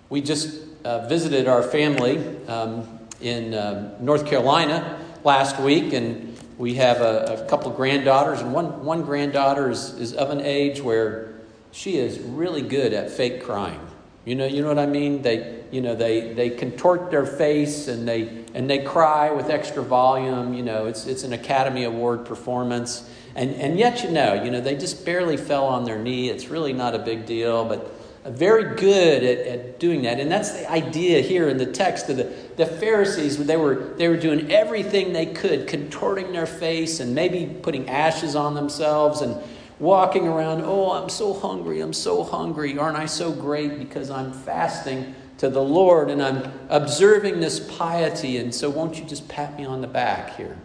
We 0.09 0.21
just 0.21 0.59
uh, 0.83 1.07
visited 1.07 1.47
our 1.47 1.63
family 1.63 2.17
um, 2.47 2.99
in 3.21 3.53
uh, 3.53 3.97
North 4.01 4.25
Carolina 4.25 4.99
last 5.23 5.57
week, 5.59 5.93
and 5.93 6.37
we 6.57 6.73
have 6.75 6.99
a, 6.99 7.45
a 7.45 7.49
couple 7.49 7.71
granddaughters, 7.71 8.41
and 8.41 8.53
one, 8.53 8.83
one 8.83 9.03
granddaughter 9.03 9.69
is, 9.69 9.93
is 9.93 10.13
of 10.13 10.31
an 10.31 10.41
age 10.41 10.81
where 10.81 11.32
she 11.73 11.97
is 11.97 12.19
really 12.19 12.61
good 12.61 12.93
at 12.93 13.09
fake 13.09 13.43
crying. 13.43 13.79
You 14.25 14.35
know, 14.35 14.45
you 14.45 14.61
know 14.61 14.69
what 14.69 14.79
I 14.79 14.85
mean? 14.85 15.21
They, 15.21 15.63
you 15.71 15.81
know, 15.81 15.95
they, 15.95 16.33
they 16.33 16.51
contort 16.51 17.11
their 17.11 17.25
face 17.25 17.89
and 17.89 18.07
they, 18.07 18.45
and 18.53 18.69
they 18.69 18.79
cry 18.79 19.31
with 19.31 19.49
extra 19.49 19.83
volume. 19.83 20.53
You 20.53 20.63
know, 20.63 20.85
it's, 20.85 21.07
it's 21.07 21.23
an 21.23 21.33
Academy 21.33 21.83
Award 21.83 22.25
performance. 22.25 23.09
And, 23.35 23.53
and 23.55 23.77
yet, 23.77 24.03
you 24.03 24.11
know, 24.11 24.41
you 24.41 24.51
know, 24.51 24.61
they 24.61 24.77
just 24.77 25.03
barely 25.03 25.35
fell 25.35 25.65
on 25.65 25.83
their 25.83 25.97
knee. 25.97 26.29
It's 26.29 26.47
really 26.47 26.71
not 26.71 26.95
a 26.95 26.99
big 26.99 27.25
deal, 27.25 27.65
but 27.65 27.91
very 28.23 28.75
good 28.75 29.23
at, 29.23 29.45
at 29.47 29.79
doing 29.79 30.03
that. 30.03 30.19
And 30.19 30.31
that's 30.31 30.51
the 30.51 30.71
idea 30.71 31.21
here 31.21 31.49
in 31.49 31.57
the 31.57 31.65
text 31.65 32.07
of 32.07 32.17
the, 32.17 32.31
the 32.55 32.67
Pharisees. 32.67 33.43
They 33.45 33.57
were, 33.57 33.95
they 33.97 34.07
were 34.07 34.15
doing 34.15 34.51
everything 34.51 35.11
they 35.11 35.25
could, 35.25 35.67
contorting 35.67 36.31
their 36.31 36.45
face 36.45 36.99
and 36.99 37.13
maybe 37.15 37.47
putting 37.61 37.89
ashes 37.89 38.35
on 38.35 38.53
themselves 38.53 39.21
and 39.21 39.35
walking 39.83 40.27
around, 40.27 40.61
oh, 40.63 40.93
I'm 40.93 41.09
so 41.09 41.33
hungry, 41.33 41.81
I'm 41.81 41.93
so 41.93 42.23
hungry. 42.23 42.77
Aren't 42.77 42.97
I 42.97 43.05
so 43.05 43.31
great 43.31 43.77
because 43.77 44.09
I'm 44.09 44.31
fasting 44.31 45.13
to 45.39 45.49
the 45.49 45.61
Lord 45.61 46.09
and 46.09 46.23
I'm 46.23 46.51
observing 46.69 47.41
this 47.41 47.59
piety? 47.59 48.37
And 48.37 48.55
so, 48.55 48.69
won't 48.69 48.97
you 48.97 49.05
just 49.05 49.27
pat 49.27 49.57
me 49.57 49.65
on 49.65 49.81
the 49.81 49.87
back 49.87 50.37
here? 50.37 50.57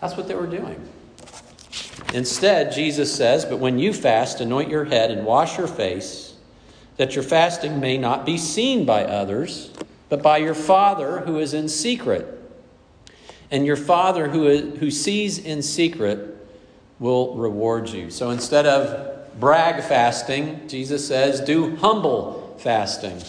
That's 0.00 0.16
what 0.16 0.28
they 0.28 0.34
were 0.34 0.46
doing. 0.46 0.86
Instead, 2.12 2.72
Jesus 2.72 3.14
says, 3.14 3.44
But 3.44 3.58
when 3.58 3.78
you 3.78 3.92
fast, 3.92 4.40
anoint 4.40 4.68
your 4.68 4.84
head 4.84 5.10
and 5.10 5.24
wash 5.24 5.56
your 5.56 5.66
face, 5.66 6.34
that 6.98 7.14
your 7.14 7.24
fasting 7.24 7.80
may 7.80 7.96
not 7.96 8.26
be 8.26 8.36
seen 8.36 8.84
by 8.84 9.04
others, 9.04 9.72
but 10.10 10.22
by 10.22 10.36
your 10.36 10.54
Father 10.54 11.20
who 11.20 11.38
is 11.38 11.54
in 11.54 11.68
secret. 11.68 12.36
And 13.50 13.64
your 13.64 13.76
Father 13.76 14.28
who, 14.28 14.46
is, 14.46 14.78
who 14.78 14.90
sees 14.90 15.38
in 15.38 15.62
secret 15.62 16.29
will 17.00 17.34
reward 17.34 17.88
you. 17.88 18.10
So 18.10 18.30
instead 18.30 18.66
of 18.66 19.40
brag 19.40 19.82
fasting, 19.82 20.68
Jesus 20.68 21.08
says, 21.08 21.40
do 21.40 21.74
humble 21.76 22.56
fasting. 22.60 23.20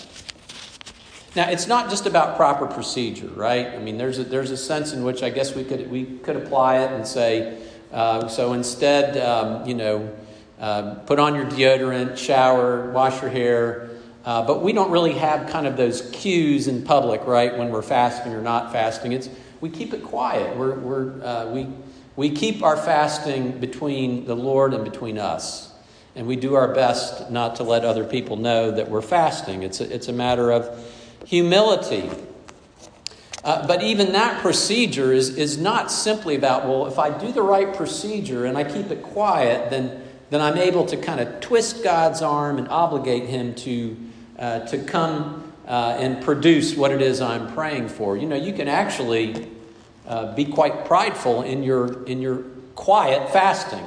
Now, 1.34 1.50
it's 1.50 1.66
not 1.66 1.90
just 1.90 2.06
about 2.06 2.36
proper 2.36 2.68
procedure, 2.68 3.30
right? 3.30 3.68
I 3.68 3.80
mean, 3.80 3.98
there's 3.98 4.20
a, 4.20 4.26
there's 4.26 4.52
a 4.52 4.58
sense 4.58 4.92
in 4.92 5.04
which 5.06 5.24
I 5.24 5.30
guess 5.30 5.56
we 5.56 5.64
could, 5.64 5.90
we 5.90 6.04
could 6.04 6.36
apply 6.36 6.80
it 6.80 6.92
and 6.92 7.08
say, 7.08 7.58
uh, 7.94 8.28
so 8.28 8.52
instead, 8.52 9.18
um, 9.18 9.66
you 9.66 9.74
know, 9.74 10.14
uh, 10.60 10.96
put 11.06 11.20
on 11.20 11.34
your 11.34 11.46
deodorant, 11.46 12.18
shower, 12.18 12.92
wash 12.92 13.22
your 13.22 13.32
hair. 13.32 13.90
Uh, 14.26 14.46
but 14.46 14.62
we 14.62 14.74
don't 14.74 14.92
really 14.92 15.14
have 15.14 15.50
kind 15.50 15.66
of 15.66 15.78
those 15.78 16.10
cues 16.12 16.68
in 16.68 16.84
public, 16.84 17.26
right? 17.26 17.58
When 17.58 17.70
we're 17.70 17.82
fasting 17.82 18.34
or 18.34 18.42
not 18.42 18.74
fasting, 18.74 19.14
it's 19.14 19.30
we 19.62 19.70
keep 19.70 19.94
it 19.94 20.04
quiet. 20.04 20.56
We're, 20.58 20.76
we're 20.76 21.24
uh, 21.24 21.46
we 21.48 21.68
we 22.16 22.30
keep 22.30 22.64
our 22.64 22.78
fasting 22.78 23.60
between 23.60 24.26
the 24.26 24.36
Lord 24.36 24.74
and 24.74 24.84
between 24.84 25.18
us. 25.18 25.72
And 26.16 26.28
we 26.28 26.36
do 26.36 26.56
our 26.56 26.74
best 26.74 27.32
not 27.32 27.56
to 27.58 27.64
let 27.64 27.86
other 27.86 28.04
people 28.04 28.36
know 28.36 28.72
that 28.72 28.90
we're 28.90 29.02
fasting. 29.02 29.64
It's 29.64 29.80
a, 29.80 29.94
it's 29.94 30.10
a 30.10 30.14
matter 30.14 30.52
of 30.52 30.78
humility. 31.26 32.10
Uh, 33.44 33.66
but 33.66 33.82
even 33.82 34.12
that 34.12 34.42
procedure 34.42 35.14
is, 35.14 35.38
is 35.38 35.58
not 35.58 35.90
simply 35.90 36.36
about, 36.36 36.66
well, 36.66 36.86
if 36.86 37.00
I 37.00 37.18
do 37.18 37.32
the 37.32 37.42
right 37.42 37.74
procedure 37.74 38.46
and 38.46 38.58
I 38.58 38.64
keep 38.64 38.92
it 38.92 39.02
quiet, 39.02 39.72
then, 39.72 40.04
then 40.30 40.42
I'm 40.42 40.58
able 40.58 40.86
to 40.88 40.98
kind 40.98 41.20
of 41.20 41.40
twist 41.40 41.84
God's 41.84 42.22
arm 42.22 42.58
and 42.58 42.68
obligate 42.68 43.30
Him 43.30 43.56
to, 43.56 43.98
uh, 44.38 44.60
to 44.68 44.78
come 44.84 45.52
uh, 45.66 45.96
and 45.98 46.22
produce 46.22 46.76
what 46.76 46.92
it 46.92 47.02
is 47.02 47.22
I'm 47.22 47.52
praying 47.54 47.88
for. 47.90 48.18
You 48.18 48.28
know, 48.28 48.36
you 48.36 48.54
can 48.54 48.68
actually 48.68 49.48
uh, 50.08 50.36
be 50.36 50.46
quite 50.46 50.86
prideful 50.86 51.44
in 51.44 51.64
your, 51.64 52.04
in 52.06 52.22
your 52.22 52.44
quiet 52.76 53.32
fasting. 53.32 53.86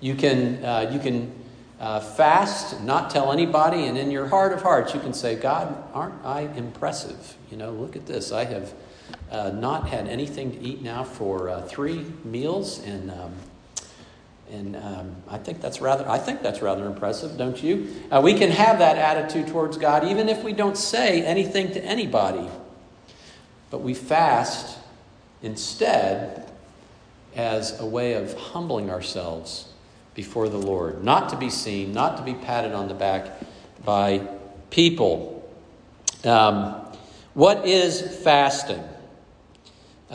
You 0.00 0.14
can, 0.14 0.64
uh, 0.64 0.90
you 0.92 0.98
can 0.98 1.32
uh, 1.80 2.00
fast, 2.00 2.80
not 2.82 3.10
tell 3.10 3.32
anybody, 3.32 3.86
and 3.86 3.98
in 3.98 4.10
your 4.10 4.28
heart 4.28 4.52
of 4.52 4.62
hearts, 4.62 4.94
you 4.94 5.00
can 5.00 5.12
say, 5.12 5.34
God, 5.34 5.74
aren't 5.92 6.24
I 6.24 6.42
impressive? 6.56 7.36
You 7.50 7.56
know, 7.56 7.72
look 7.72 7.96
at 7.96 8.06
this. 8.06 8.30
I 8.30 8.44
have 8.44 8.72
uh, 9.30 9.50
not 9.50 9.88
had 9.88 10.06
anything 10.08 10.52
to 10.52 10.60
eat 10.60 10.82
now 10.82 11.04
for 11.04 11.48
uh, 11.48 11.62
three 11.62 12.06
meals, 12.24 12.80
and 12.84 13.10
um, 13.10 13.32
and 14.50 14.76
um, 14.76 15.16
I 15.28 15.38
think 15.38 15.60
that's 15.60 15.80
rather 15.80 16.08
I 16.08 16.18
think 16.18 16.42
that's 16.42 16.60
rather 16.60 16.86
impressive, 16.86 17.36
don't 17.38 17.60
you? 17.62 17.88
Uh, 18.10 18.20
we 18.22 18.34
can 18.34 18.50
have 18.50 18.78
that 18.78 18.98
attitude 18.98 19.48
towards 19.48 19.78
God 19.78 20.04
even 20.04 20.28
if 20.28 20.44
we 20.44 20.52
don't 20.52 20.76
say 20.76 21.24
anything 21.24 21.72
to 21.72 21.82
anybody. 21.82 22.46
But 23.70 23.80
we 23.80 23.94
fast 23.94 24.78
instead 25.42 26.50
as 27.34 27.80
a 27.80 27.86
way 27.86 28.14
of 28.14 28.34
humbling 28.34 28.90
ourselves 28.90 29.68
before 30.14 30.48
the 30.48 30.58
Lord, 30.58 31.02
not 31.02 31.30
to 31.30 31.36
be 31.36 31.50
seen, 31.50 31.92
not 31.92 32.18
to 32.18 32.22
be 32.22 32.34
patted 32.34 32.72
on 32.72 32.88
the 32.88 32.94
back 32.94 33.40
by 33.84 34.26
people. 34.70 35.50
Um, 36.24 36.74
what 37.34 37.66
is 37.66 38.00
fasting? 38.22 38.82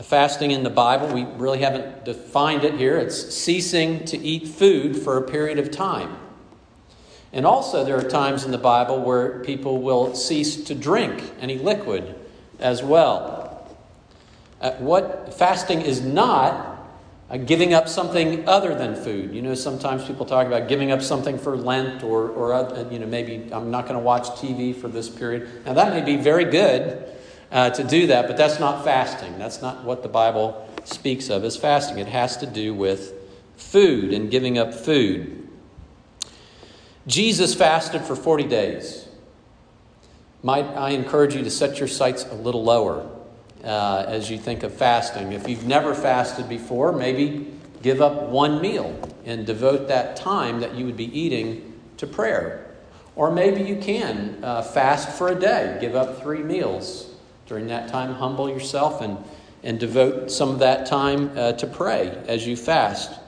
Fasting 0.02 0.52
in 0.52 0.62
the 0.62 0.70
Bible, 0.70 1.08
we 1.08 1.24
really 1.24 1.58
haven't 1.58 2.04
defined 2.04 2.62
it 2.62 2.74
here. 2.74 2.96
It's 2.96 3.34
ceasing 3.34 4.04
to 4.06 4.16
eat 4.16 4.46
food 4.46 4.96
for 4.96 5.16
a 5.16 5.22
period 5.22 5.58
of 5.58 5.72
time. 5.72 6.16
And 7.32 7.44
also, 7.44 7.84
there 7.84 7.98
are 7.98 8.08
times 8.08 8.44
in 8.44 8.52
the 8.52 8.58
Bible 8.58 9.02
where 9.02 9.40
people 9.40 9.82
will 9.82 10.14
cease 10.14 10.64
to 10.64 10.74
drink 10.74 11.32
any 11.40 11.58
liquid 11.58 12.14
as 12.60 12.82
well. 12.82 13.47
Uh, 14.60 14.72
what 14.72 15.34
fasting 15.34 15.80
is 15.80 16.00
not 16.00 16.78
uh, 17.30 17.36
giving 17.36 17.74
up 17.74 17.88
something 17.88 18.48
other 18.48 18.74
than 18.74 18.96
food. 18.96 19.34
You 19.34 19.42
know, 19.42 19.54
sometimes 19.54 20.04
people 20.04 20.24
talk 20.26 20.46
about 20.46 20.66
giving 20.66 20.90
up 20.90 21.02
something 21.02 21.38
for 21.38 21.56
Lent 21.56 22.02
or, 22.02 22.28
or 22.30 22.54
uh, 22.54 22.88
you 22.90 22.98
know, 22.98 23.06
maybe 23.06 23.52
I'm 23.52 23.70
not 23.70 23.82
going 23.82 23.98
to 23.98 24.04
watch 24.04 24.24
TV 24.40 24.74
for 24.74 24.88
this 24.88 25.08
period. 25.08 25.48
Now, 25.66 25.74
that 25.74 25.92
may 25.92 26.00
be 26.00 26.20
very 26.20 26.46
good 26.46 27.06
uh, 27.52 27.70
to 27.70 27.84
do 27.84 28.06
that, 28.08 28.26
but 28.26 28.36
that's 28.36 28.58
not 28.58 28.82
fasting. 28.82 29.38
That's 29.38 29.62
not 29.62 29.84
what 29.84 30.02
the 30.02 30.08
Bible 30.08 30.68
speaks 30.84 31.28
of 31.28 31.44
as 31.44 31.56
fasting. 31.56 31.98
It 31.98 32.08
has 32.08 32.38
to 32.38 32.46
do 32.46 32.74
with 32.74 33.12
food 33.56 34.12
and 34.12 34.30
giving 34.30 34.58
up 34.58 34.72
food. 34.72 35.48
Jesus 37.06 37.54
fasted 37.54 38.02
for 38.02 38.16
40 38.16 38.44
days. 38.44 39.06
Might 40.42 40.64
I 40.64 40.90
encourage 40.90 41.34
you 41.34 41.42
to 41.42 41.50
set 41.50 41.78
your 41.78 41.88
sights 41.88 42.24
a 42.24 42.34
little 42.34 42.64
lower 42.64 43.17
uh, 43.68 44.06
as 44.08 44.30
you 44.30 44.38
think 44.38 44.62
of 44.62 44.72
fasting. 44.72 45.32
If 45.32 45.46
you've 45.46 45.66
never 45.66 45.94
fasted 45.94 46.48
before, 46.48 46.90
maybe 46.90 47.52
give 47.82 48.00
up 48.00 48.30
one 48.30 48.62
meal 48.62 48.98
and 49.26 49.44
devote 49.44 49.88
that 49.88 50.16
time 50.16 50.60
that 50.60 50.74
you 50.74 50.86
would 50.86 50.96
be 50.96 51.16
eating 51.16 51.78
to 51.98 52.06
prayer. 52.06 52.74
Or 53.14 53.30
maybe 53.30 53.62
you 53.62 53.76
can 53.76 54.42
uh, 54.42 54.62
fast 54.62 55.10
for 55.10 55.28
a 55.28 55.34
day, 55.34 55.76
give 55.82 55.94
up 55.94 56.22
three 56.22 56.42
meals. 56.42 57.14
During 57.46 57.66
that 57.66 57.88
time, 57.88 58.14
humble 58.14 58.48
yourself 58.48 59.02
and, 59.02 59.18
and 59.62 59.78
devote 59.78 60.30
some 60.30 60.48
of 60.48 60.60
that 60.60 60.86
time 60.86 61.30
uh, 61.36 61.52
to 61.52 61.66
pray 61.66 62.08
as 62.26 62.46
you 62.46 62.56
fast. 62.56 63.20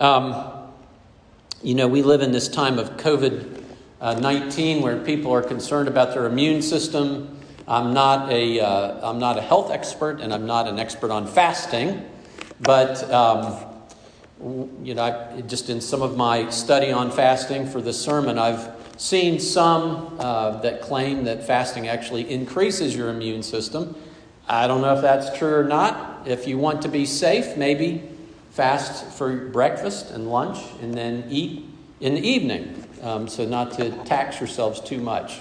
Um, 0.00 0.52
you 1.62 1.74
know, 1.74 1.86
we 1.86 2.02
live 2.02 2.22
in 2.22 2.32
this 2.32 2.48
time 2.48 2.78
of 2.78 2.96
COVID 2.96 3.62
uh, 4.00 4.14
19 4.14 4.82
where 4.82 4.98
people 4.98 5.32
are 5.32 5.42
concerned 5.42 5.86
about 5.86 6.12
their 6.12 6.26
immune 6.26 6.60
system 6.60 7.39
I'm 7.70 7.94
not 7.94 8.32
a, 8.32 8.58
uh, 8.58 9.12
not 9.12 9.38
a 9.38 9.40
health 9.40 9.70
expert 9.70 10.20
and 10.20 10.34
I'm 10.34 10.44
not 10.44 10.66
an 10.66 10.80
expert 10.80 11.12
on 11.12 11.28
fasting, 11.28 12.04
but 12.60 13.08
um, 13.12 13.64
you 14.82 14.94
know, 14.94 15.04
I, 15.04 15.40
just 15.42 15.70
in 15.70 15.80
some 15.80 16.02
of 16.02 16.16
my 16.16 16.50
study 16.50 16.90
on 16.90 17.12
fasting 17.12 17.68
for 17.68 17.80
this 17.80 18.00
sermon, 18.00 18.40
I've 18.40 18.68
seen 18.96 19.38
some 19.38 20.16
uh, 20.18 20.60
that 20.62 20.82
claim 20.82 21.22
that 21.26 21.46
fasting 21.46 21.86
actually 21.86 22.28
increases 22.28 22.96
your 22.96 23.08
immune 23.08 23.44
system. 23.44 23.94
I 24.48 24.66
don't 24.66 24.82
know 24.82 24.96
if 24.96 25.00
that's 25.00 25.38
true 25.38 25.54
or 25.54 25.64
not. 25.64 26.26
If 26.26 26.48
you 26.48 26.58
want 26.58 26.82
to 26.82 26.88
be 26.88 27.06
safe, 27.06 27.56
maybe 27.56 28.02
fast 28.50 29.16
for 29.16 29.36
breakfast 29.46 30.10
and 30.10 30.28
lunch 30.28 30.58
and 30.82 30.92
then 30.92 31.24
eat 31.30 31.66
in 32.00 32.16
the 32.16 32.28
evening 32.28 32.84
um, 33.02 33.28
so 33.28 33.46
not 33.46 33.70
to 33.74 33.90
tax 34.04 34.40
yourselves 34.40 34.80
too 34.80 34.98
much. 34.98 35.38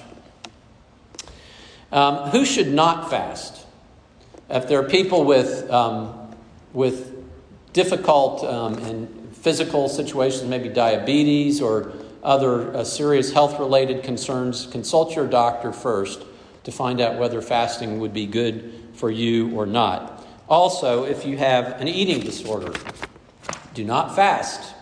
Um, 1.92 2.30
who 2.30 2.46
should 2.46 2.72
not 2.72 3.10
fast? 3.10 3.66
If 4.50 4.68
there 4.68 4.80
are 4.80 4.88
people 4.88 5.24
with, 5.24 5.70
um, 5.70 6.36
with 6.74 7.16
difficult 7.74 8.44
um, 8.44 8.76
and 8.80 9.36
physical 9.36 9.90
situations, 9.90 10.50
maybe 10.50 10.70
diabetes 10.70 11.62
or 11.62 11.94
other 12.24 12.76
uh, 12.76 12.84
serious 12.84 13.32
health 13.32 13.60
related 13.60 14.04
concerns, 14.04 14.68
consult 14.68 15.16
your 15.16 15.28
doctor 15.28 15.72
first 15.72 16.24
to 16.64 16.72
find 16.72 17.00
out 17.00 17.18
whether 17.18 17.42
fasting 17.42 18.00
would 18.00 18.14
be 18.14 18.26
good 18.26 18.74
for 18.94 19.10
you 19.10 19.56
or 19.56 19.66
not. 19.66 20.28
Also, 20.50 21.06
if 21.06 21.26
you 21.26 21.38
have 21.38 21.80
an 21.80 21.88
eating 21.88 22.20
disorder, 22.20 22.74
do 23.74 23.84
not 23.84 24.16
fast. 24.16 24.74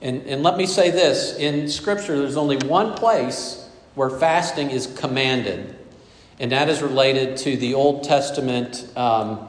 And, 0.00 0.22
and 0.26 0.42
let 0.42 0.56
me 0.56 0.66
say 0.66 0.90
this 0.90 1.36
in 1.36 1.68
Scripture, 1.68 2.18
there's 2.18 2.36
only 2.36 2.58
one 2.58 2.94
place 2.94 3.68
where 3.94 4.10
fasting 4.10 4.70
is 4.70 4.86
commanded, 4.86 5.74
and 6.38 6.52
that 6.52 6.68
is 6.68 6.82
related 6.82 7.36
to 7.38 7.56
the 7.56 7.74
Old 7.74 8.04
Testament 8.04 8.90
um, 8.96 9.46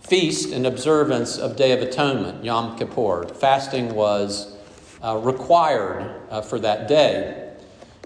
feast 0.00 0.52
and 0.52 0.66
observance 0.66 1.36
of 1.38 1.56
Day 1.56 1.72
of 1.72 1.82
Atonement, 1.82 2.44
Yom 2.44 2.78
Kippur. 2.78 3.26
Fasting 3.34 3.94
was 3.94 4.56
uh, 5.02 5.16
required 5.18 6.22
uh, 6.30 6.40
for 6.40 6.58
that 6.60 6.88
day. 6.88 7.52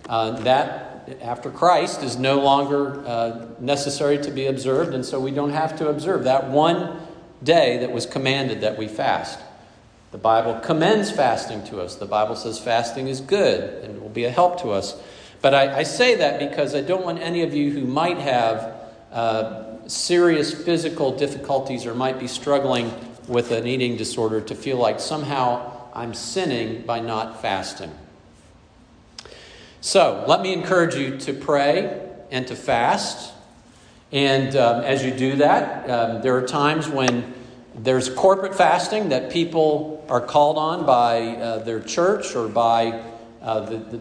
Uh, 0.09 0.33
that, 0.41 1.07
after 1.21 1.51
Christ, 1.51 2.03
is 2.03 2.17
no 2.17 2.41
longer 2.41 3.07
uh, 3.07 3.47
necessary 3.61 4.19
to 4.19 4.31
be 4.31 4.47
observed, 4.47 4.95
and 4.95 5.05
so 5.05 5.21
we 5.21 5.31
don't 5.31 5.53
have 5.53 5.77
to 5.79 5.89
observe 5.89 6.25
that 6.25 6.49
one 6.49 7.01
day 7.43 7.79
that 7.79 7.93
was 7.93 8.07
commanded 8.07 8.61
that 8.63 8.77
we 8.77 8.89
fast. 8.89 9.39
The 10.11 10.19
Bible 10.19 10.59
commends 10.61 11.11
fasting 11.11 11.65
to 11.67 11.81
us. 11.81 11.95
The 11.95 12.07
Bible 12.07 12.35
says 12.35 12.59
fasting 12.59 13.07
is 13.07 13.21
good 13.21 13.85
and 13.85 14.03
will 14.03 14.09
be 14.09 14.25
a 14.25 14.31
help 14.31 14.61
to 14.63 14.71
us. 14.71 15.01
But 15.43 15.55
I, 15.55 15.79
I 15.79 15.83
say 15.85 16.17
that 16.17 16.39
because 16.39 16.75
I 16.75 16.83
don't 16.83 17.05
want 17.05 17.21
any 17.21 17.43
of 17.43 17.55
you 17.55 17.71
who 17.71 17.87
might 17.87 18.19
have 18.19 18.75
uh, 19.11 19.89
serious 19.89 20.53
physical 20.53 21.17
difficulties 21.17 21.87
or 21.87 21.95
might 21.95 22.19
be 22.19 22.27
struggling 22.27 22.93
with 23.27 23.51
an 23.51 23.67
eating 23.67 23.97
disorder 23.97 24.41
to 24.41 24.55
feel 24.55 24.77
like 24.77 25.01
somehow 25.01 25.89
I'm 25.95 26.15
sinning 26.15 26.83
by 26.83 27.01
not 27.01 27.41
fasting. 27.41 27.91
So 29.81 30.25
let 30.29 30.43
me 30.43 30.53
encourage 30.53 30.95
you 30.95 31.17
to 31.19 31.33
pray 31.33 32.07
and 32.31 32.47
to 32.49 32.55
fast. 32.55 33.33
And 34.13 34.55
um, 34.57 34.83
as 34.83 35.05
you 35.05 35.11
do 35.11 35.37
that, 35.37 35.89
um, 35.89 36.23
there 36.23 36.37
are 36.37 36.47
times 36.47 36.89
when 36.89 37.33
there's 37.75 38.11
corporate 38.11 38.55
fasting 38.55 39.09
that 39.09 39.31
people 39.31 40.05
are 40.09 40.21
called 40.21 40.59
on 40.59 40.85
by 40.85 41.29
uh, 41.29 41.59
their 41.61 41.81
church 41.81 42.35
or 42.35 42.49
by 42.49 43.03
uh, 43.41 43.61
the, 43.61 43.77
the, 43.79 44.01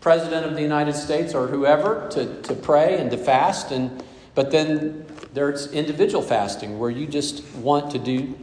president 0.00 0.46
of 0.46 0.54
the 0.54 0.62
United 0.62 0.94
States 0.94 1.34
or 1.34 1.48
whoever 1.48 2.08
to, 2.10 2.42
to 2.42 2.54
pray 2.54 2.98
and 2.98 3.10
to 3.10 3.16
fast. 3.16 3.72
And, 3.72 4.02
but 4.34 4.50
then 4.50 5.06
there's 5.34 5.72
individual 5.72 6.22
fasting 6.22 6.78
where 6.78 6.90
you 6.90 7.06
just 7.06 7.44
want 7.56 7.90
to 7.92 7.98
do 7.98 8.38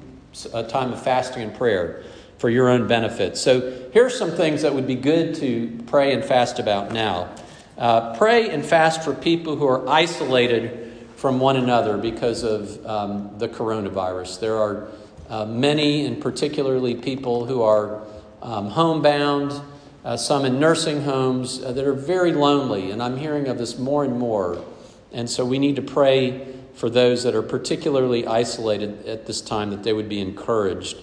a 0.53 0.63
time 0.63 0.91
of 0.91 1.01
fasting 1.01 1.43
and 1.43 1.55
prayer 1.55 2.03
for 2.37 2.49
your 2.49 2.69
own 2.69 2.87
benefit. 2.87 3.37
So 3.37 3.89
here's 3.93 4.17
some 4.17 4.31
things 4.31 4.61
that 4.63 4.73
would 4.73 4.87
be 4.87 4.95
good 4.95 5.35
to 5.35 5.79
pray 5.87 6.13
and 6.13 6.23
fast 6.23 6.59
about 6.59 6.91
now. 6.91 7.33
Uh, 7.77 8.15
pray 8.17 8.49
and 8.49 8.65
fast 8.65 9.03
for 9.03 9.13
people 9.13 9.55
who 9.55 9.67
are 9.67 9.87
isolated 9.87 10.93
from 11.15 11.39
one 11.39 11.55
another 11.55 11.97
because 11.97 12.43
of 12.43 12.85
um, 12.85 13.37
the 13.37 13.47
coronavirus. 13.47 14.39
There 14.39 14.57
are 14.57 14.87
uh, 15.29 15.45
many, 15.45 16.05
and 16.05 16.21
particularly 16.21 16.95
people 16.95 17.45
who 17.45 17.61
are 17.61 18.01
um, 18.41 18.67
homebound, 18.67 19.59
uh, 20.05 20.15
some 20.15 20.45
in 20.45 20.59
nursing 20.59 21.01
homes 21.01 21.61
uh, 21.63 21.71
that 21.71 21.83
are 21.83 21.93
very 21.93 22.31
lonely, 22.31 22.91
and 22.91 23.01
I'm 23.01 23.17
hearing 23.17 23.47
of 23.47 23.57
this 23.57 23.79
more 23.79 24.05
and 24.05 24.17
more. 24.17 24.63
And 25.11 25.27
so 25.27 25.43
we 25.43 25.57
need 25.57 25.75
to 25.77 25.81
pray 25.81 26.53
for 26.75 26.91
those 26.91 27.23
that 27.23 27.33
are 27.33 27.41
particularly 27.41 28.27
isolated 28.27 29.07
at 29.07 29.25
this 29.25 29.41
time 29.41 29.71
that 29.71 29.81
they 29.81 29.93
would 29.93 30.07
be 30.07 30.21
encouraged. 30.21 30.97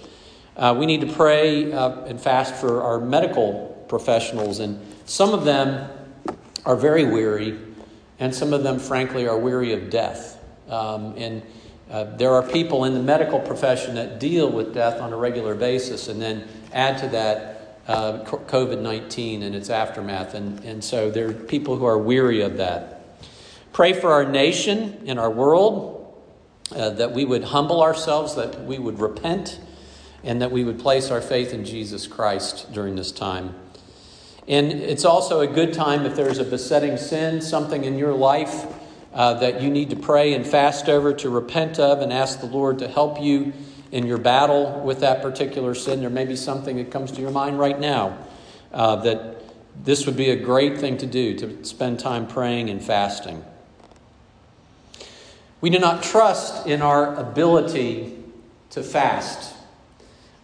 Uh, 0.57 0.77
we 0.79 0.87
need 0.87 1.01
to 1.01 1.13
pray 1.13 1.73
uh, 1.73 2.05
and 2.05 2.21
fast 2.21 2.55
for 2.55 2.83
our 2.83 3.01
medical 3.01 3.85
professionals, 3.89 4.61
and 4.61 4.81
some 5.05 5.35
of 5.35 5.45
them 5.45 5.91
are 6.65 6.77
very 6.77 7.05
weary 7.05 7.59
and 8.21 8.33
some 8.33 8.53
of 8.53 8.63
them, 8.63 8.79
frankly, 8.79 9.27
are 9.27 9.37
weary 9.37 9.73
of 9.73 9.91
death. 9.91 10.41
Um, 10.69 11.15
and 11.17 11.43
uh, 11.91 12.05
there 12.17 12.31
are 12.31 12.43
people 12.45 12.85
in 12.85 12.95
the 12.95 13.03
medical 13.03 13.41
profession 13.41 13.97
that 13.97 14.21
deal 14.21 14.49
with 14.49 14.73
death 14.73 15.01
on 15.01 15.13
a 15.13 15.17
regular 15.17 15.57
basis, 15.57 16.07
and 16.07 16.23
then 16.23 16.47
add 16.73 16.99
to 16.99 17.09
that 17.09 17.62
uh, 17.87 18.25
COVID 18.25 18.81
19 18.81 19.43
and 19.43 19.55
its 19.55 19.71
aftermath. 19.71 20.35
And, 20.35 20.61
and 20.65 20.83
so 20.83 21.11
there 21.11 21.29
are 21.29 21.33
people 21.33 21.77
who 21.77 21.85
are 21.85 21.99
weary 21.99 22.41
of 22.43 22.57
that. 22.59 23.01
Pray 23.73 23.93
for 23.93 24.13
our 24.13 24.25
nation 24.25 25.03
and 25.07 25.19
our 25.19 25.31
world, 25.31 25.99
uh, 26.75 26.91
that 26.91 27.13
we 27.13 27.25
would 27.25 27.45
humble 27.45 27.83
ourselves, 27.83 28.35
that 28.37 28.65
we 28.65 28.79
would 28.79 28.99
repent, 28.99 29.61
and 30.23 30.43
that 30.43 30.51
we 30.51 30.63
would 30.63 30.79
place 30.79 31.11
our 31.11 31.21
faith 31.21 31.53
in 31.53 31.65
Jesus 31.65 32.07
Christ 32.07 32.73
during 32.73 32.97
this 32.97 33.13
time. 33.13 33.55
And 34.49 34.73
it's 34.73 35.05
also 35.05 35.41
a 35.41 35.47
good 35.47 35.73
time 35.73 36.05
if 36.05 36.17
there's 36.17 36.39
a 36.39 36.45
besetting 36.45 36.97
sin, 36.97 37.41
something 37.41 37.85
in 37.85 37.97
your 37.97 38.13
life 38.13 38.67
uh, 39.15 39.35
that 39.35 39.63
you 39.63 39.71
need 39.71 39.91
to 39.91 39.97
pray 39.97 40.35
and 40.35 40.47
fast 40.47 40.89
over 40.89 41.13
to 41.15 41.31
repent 41.31 41.79
of 41.79 42.01
and 42.01 42.13
ask 42.13 42.41
the 42.41 42.47
Lord 42.47 42.79
to 42.81 42.89
help 42.89 43.21
you 43.21 43.53
in 43.93 44.07
your 44.07 44.19
battle 44.19 44.81
with 44.81 45.01
that 45.01 45.23
particular 45.23 45.75
sin. 45.75 46.01
There 46.01 46.11
may 46.11 46.25
be 46.25 46.35
something 46.35 46.77
that 46.79 46.91
comes 46.91 47.13
to 47.13 47.21
your 47.21 47.31
mind 47.31 47.59
right 47.59 47.79
now 47.79 48.19
uh, 48.73 48.97
that 48.97 49.45
this 49.85 50.07
would 50.07 50.17
be 50.17 50.31
a 50.31 50.37
great 50.37 50.79
thing 50.79 50.97
to 50.99 51.07
do 51.07 51.39
to 51.39 51.65
spend 51.65 52.01
time 52.01 52.27
praying 52.27 52.71
and 52.71 52.83
fasting. 52.83 53.45
We 55.61 55.71
do 55.71 55.79
not 55.79 56.03
trust 56.03 56.67
in 56.67 56.83
our 56.83 57.15
ability 57.15 58.19
to 58.71 58.83
fast. 58.83 59.55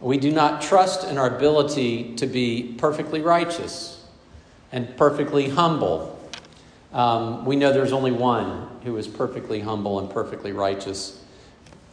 We 0.00 0.18
do 0.18 0.30
not 0.30 0.62
trust 0.62 1.08
in 1.08 1.18
our 1.18 1.34
ability 1.34 2.14
to 2.16 2.26
be 2.26 2.74
perfectly 2.78 3.20
righteous 3.20 4.04
and 4.70 4.96
perfectly 4.96 5.48
humble. 5.48 6.14
Um, 6.92 7.44
we 7.44 7.56
know 7.56 7.72
there's 7.72 7.92
only 7.92 8.12
one 8.12 8.68
who 8.84 8.96
is 8.96 9.08
perfectly 9.08 9.60
humble 9.60 9.98
and 9.98 10.08
perfectly 10.08 10.52
righteous. 10.52 11.20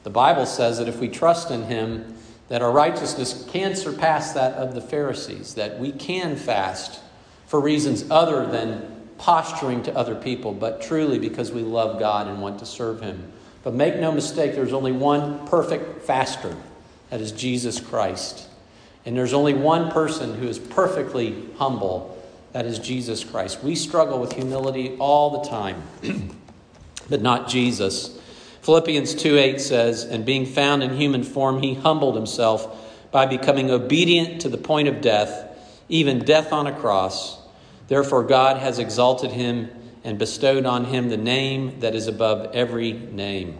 The 0.06 0.12
Bible 0.12 0.46
says 0.46 0.78
that 0.78 0.88
if 0.88 1.00
we 1.00 1.08
trust 1.08 1.50
in 1.50 1.64
him, 1.64 2.16
that 2.48 2.62
our 2.62 2.72
righteousness 2.72 3.44
can 3.52 3.76
surpass 3.76 4.34
that 4.34 4.54
of 4.54 4.76
the 4.76 4.82
Pharisees, 4.82 5.56
that 5.56 5.80
we 5.80 5.92
can 5.92 6.36
fast 6.36 7.02
for 7.48 7.60
reasons 7.60 8.06
other 8.12 8.46
than 8.46 9.08
posturing 9.18 9.82
to 9.82 9.96
other 9.96 10.14
people, 10.14 10.54
but 10.54 10.80
truly 10.80 11.18
because 11.18 11.52
we 11.52 11.62
love 11.64 12.00
God 12.00 12.28
and 12.28 12.40
want 12.40 12.60
to 12.60 12.68
serve 12.68 13.02
him. 13.02 13.32
But 13.64 13.74
make 13.74 13.96
no 13.96 14.12
mistake, 14.12 14.54
there's 14.54 14.74
only 14.74 14.92
one 14.92 15.48
perfect 15.48 16.04
faster. 16.04 16.56
That 17.10 17.20
is 17.20 17.32
Jesus 17.32 17.80
Christ. 17.80 18.48
And 19.08 19.18
there's 19.18 19.34
only 19.34 19.56
one 19.56 19.90
person 19.90 20.36
who 20.36 20.48
is 20.48 20.60
perfectly 20.60 21.48
humble. 21.58 22.24
That 22.52 22.68
is 22.68 22.78
Jesus 22.78 23.24
Christ. 23.24 23.64
We 23.64 23.74
struggle 23.74 24.20
with 24.20 24.34
humility 24.34 24.98
all 25.00 25.42
the 25.42 25.50
time, 25.50 25.82
but 27.10 27.24
not 27.24 27.48
Jesus. 27.48 28.15
Philippians 28.66 29.16
2 29.16 29.38
8 29.38 29.62
says, 29.62 30.04
And 30.04 30.26
being 30.26 30.46
found 30.46 30.84
in 30.84 30.98
human 30.98 31.24
form, 31.24 31.62
he 31.62 31.76
humbled 31.76 32.16
himself 32.16 32.82
by 33.12 33.26
becoming 33.26 33.72
obedient 33.72 34.42
to 34.42 34.50
the 34.50 34.58
point 34.58 34.88
of 34.88 35.02
death, 35.02 35.58
even 35.88 36.20
death 36.20 36.52
on 36.52 36.68
a 36.68 36.78
cross. 36.78 37.38
Therefore, 37.88 38.24
God 38.24 38.58
has 38.58 38.80
exalted 38.80 39.32
him 39.32 39.70
and 40.04 40.20
bestowed 40.20 40.66
on 40.66 40.86
him 40.86 41.10
the 41.10 41.18
name 41.18 41.80
that 41.80 41.96
is 41.96 42.08
above 42.08 42.54
every 42.54 42.92
name 42.94 43.60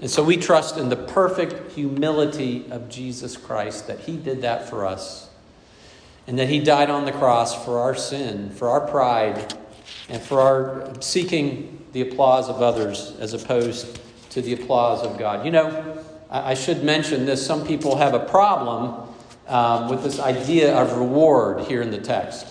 and 0.00 0.10
so 0.10 0.22
we 0.22 0.36
trust 0.36 0.76
in 0.76 0.90
the 0.90 0.96
perfect 0.96 1.72
humility 1.72 2.66
of 2.70 2.88
Jesus 2.88 3.36
Christ 3.36 3.88
that 3.88 4.00
He 4.00 4.16
did 4.16 4.42
that 4.42 4.68
for 4.68 4.86
us. 4.86 5.28
And 6.26 6.38
that 6.38 6.48
He 6.48 6.60
died 6.60 6.90
on 6.90 7.04
the 7.04 7.12
cross 7.12 7.64
for 7.64 7.80
our 7.80 7.94
sin, 7.94 8.50
for 8.50 8.68
our 8.68 8.86
pride, 8.86 9.54
and 10.08 10.22
for 10.22 10.40
our 10.40 10.92
seeking 11.00 11.86
the 11.92 12.02
applause 12.02 12.48
of 12.48 12.62
others 12.62 13.14
as 13.18 13.32
opposed 13.32 13.98
to 14.30 14.42
the 14.42 14.52
applause 14.54 15.02
of 15.02 15.18
God. 15.18 15.44
You 15.44 15.52
know, 15.52 16.04
I 16.30 16.54
should 16.54 16.84
mention 16.84 17.26
this. 17.26 17.44
Some 17.44 17.66
people 17.66 17.96
have 17.96 18.14
a 18.14 18.20
problem 18.20 19.08
um, 19.46 19.88
with 19.88 20.02
this 20.02 20.20
idea 20.20 20.76
of 20.76 20.96
reward 20.96 21.64
here 21.64 21.82
in 21.82 21.90
the 21.90 21.98
text. 21.98 22.46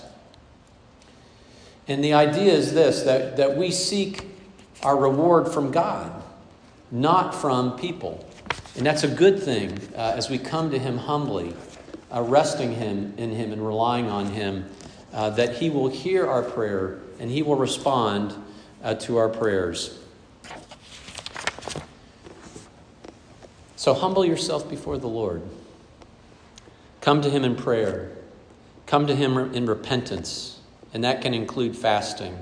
And 1.87 2.03
the 2.03 2.13
idea 2.13 2.53
is 2.53 2.73
this 2.73 3.03
that, 3.03 3.37
that 3.37 3.55
we 3.55 3.71
seek 3.71 4.25
our 4.83 4.97
reward 4.97 5.53
from 5.53 5.71
God 5.71 6.23
not 6.91 7.35
from 7.35 7.77
people. 7.77 8.23
And 8.75 8.85
that's 8.85 9.03
a 9.03 9.07
good 9.07 9.41
thing 9.41 9.77
uh, 9.95 10.13
as 10.15 10.29
we 10.29 10.37
come 10.37 10.71
to 10.71 10.79
Him 10.79 10.97
humbly, 10.97 11.53
uh, 12.13 12.21
resting 12.21 12.73
Him 12.73 13.13
in 13.17 13.31
Him 13.31 13.51
and 13.51 13.65
relying 13.65 14.09
on 14.09 14.27
Him, 14.27 14.69
uh, 15.13 15.31
that 15.31 15.55
He 15.55 15.69
will 15.69 15.89
hear 15.89 16.27
our 16.27 16.43
prayer 16.43 16.99
and 17.19 17.29
He 17.29 17.41
will 17.41 17.55
respond 17.55 18.33
uh, 18.83 18.93
to 18.95 19.17
our 19.17 19.29
prayers. 19.29 19.99
So 23.77 23.93
humble 23.93 24.25
yourself 24.25 24.67
before 24.67 24.97
the 24.97 25.07
Lord. 25.07 25.43
Come 26.99 27.21
to 27.21 27.29
Him 27.29 27.43
in 27.45 27.55
prayer. 27.55 28.11
Come 28.87 29.05
to 29.05 29.15
Him 29.15 29.37
in 29.37 29.67
repentance. 29.67 30.59
And 30.95 31.03
that 31.03 31.21
can 31.21 31.35
include 31.35 31.77
fasting. 31.77 32.35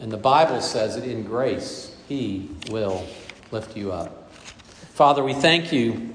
And 0.00 0.10
the 0.10 0.16
Bible 0.16 0.62
says 0.62 0.94
that 0.94 1.04
in 1.04 1.22
grace, 1.22 1.94
He 2.08 2.48
will 2.70 3.06
lift 3.50 3.76
you 3.76 3.92
up. 3.92 4.32
Father, 4.32 5.22
we 5.22 5.34
thank 5.34 5.70
you 5.70 6.14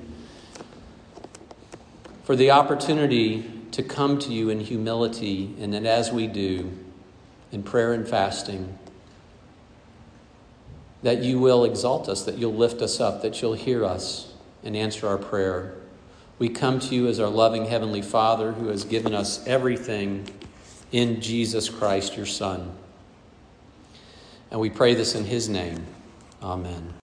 for 2.23 2.35
the 2.35 2.49
opportunity 2.49 3.51
to 3.69 3.83
come 3.83 4.17
to 4.17 4.33
you 4.33 4.49
in 4.49 4.61
humility, 4.61 5.53
and 5.59 5.75
that 5.75 5.85
as 5.85 6.11
we 6.11 6.25
do, 6.25 6.71
in 7.51 7.61
prayer 7.61 7.93
and 7.93 8.07
fasting, 8.07 8.79
that 11.03 11.19
you 11.19 11.37
will 11.39 11.65
exalt 11.65 12.09
us, 12.09 12.23
that 12.23 12.39
you'll 12.39 12.55
lift 12.55 12.81
us 12.81 12.99
up, 12.99 13.21
that 13.21 13.39
you'll 13.43 13.53
hear 13.53 13.85
us 13.85 14.31
and 14.65 14.75
answer 14.75 15.07
our 15.07 15.17
prayer. 15.17 15.73
We 16.37 16.49
come 16.49 16.79
to 16.81 16.95
you 16.95 17.07
as 17.07 17.19
our 17.19 17.29
loving 17.29 17.65
Heavenly 17.65 18.01
Father 18.01 18.51
who 18.51 18.67
has 18.67 18.83
given 18.83 19.13
us 19.13 19.45
everything 19.47 20.27
in 20.91 21.21
Jesus 21.21 21.69
Christ, 21.69 22.17
your 22.17 22.25
Son. 22.25 22.75
And 24.51 24.59
we 24.59 24.69
pray 24.69 24.93
this 24.95 25.15
in 25.15 25.23
His 25.23 25.47
name. 25.47 25.85
Amen. 26.41 26.93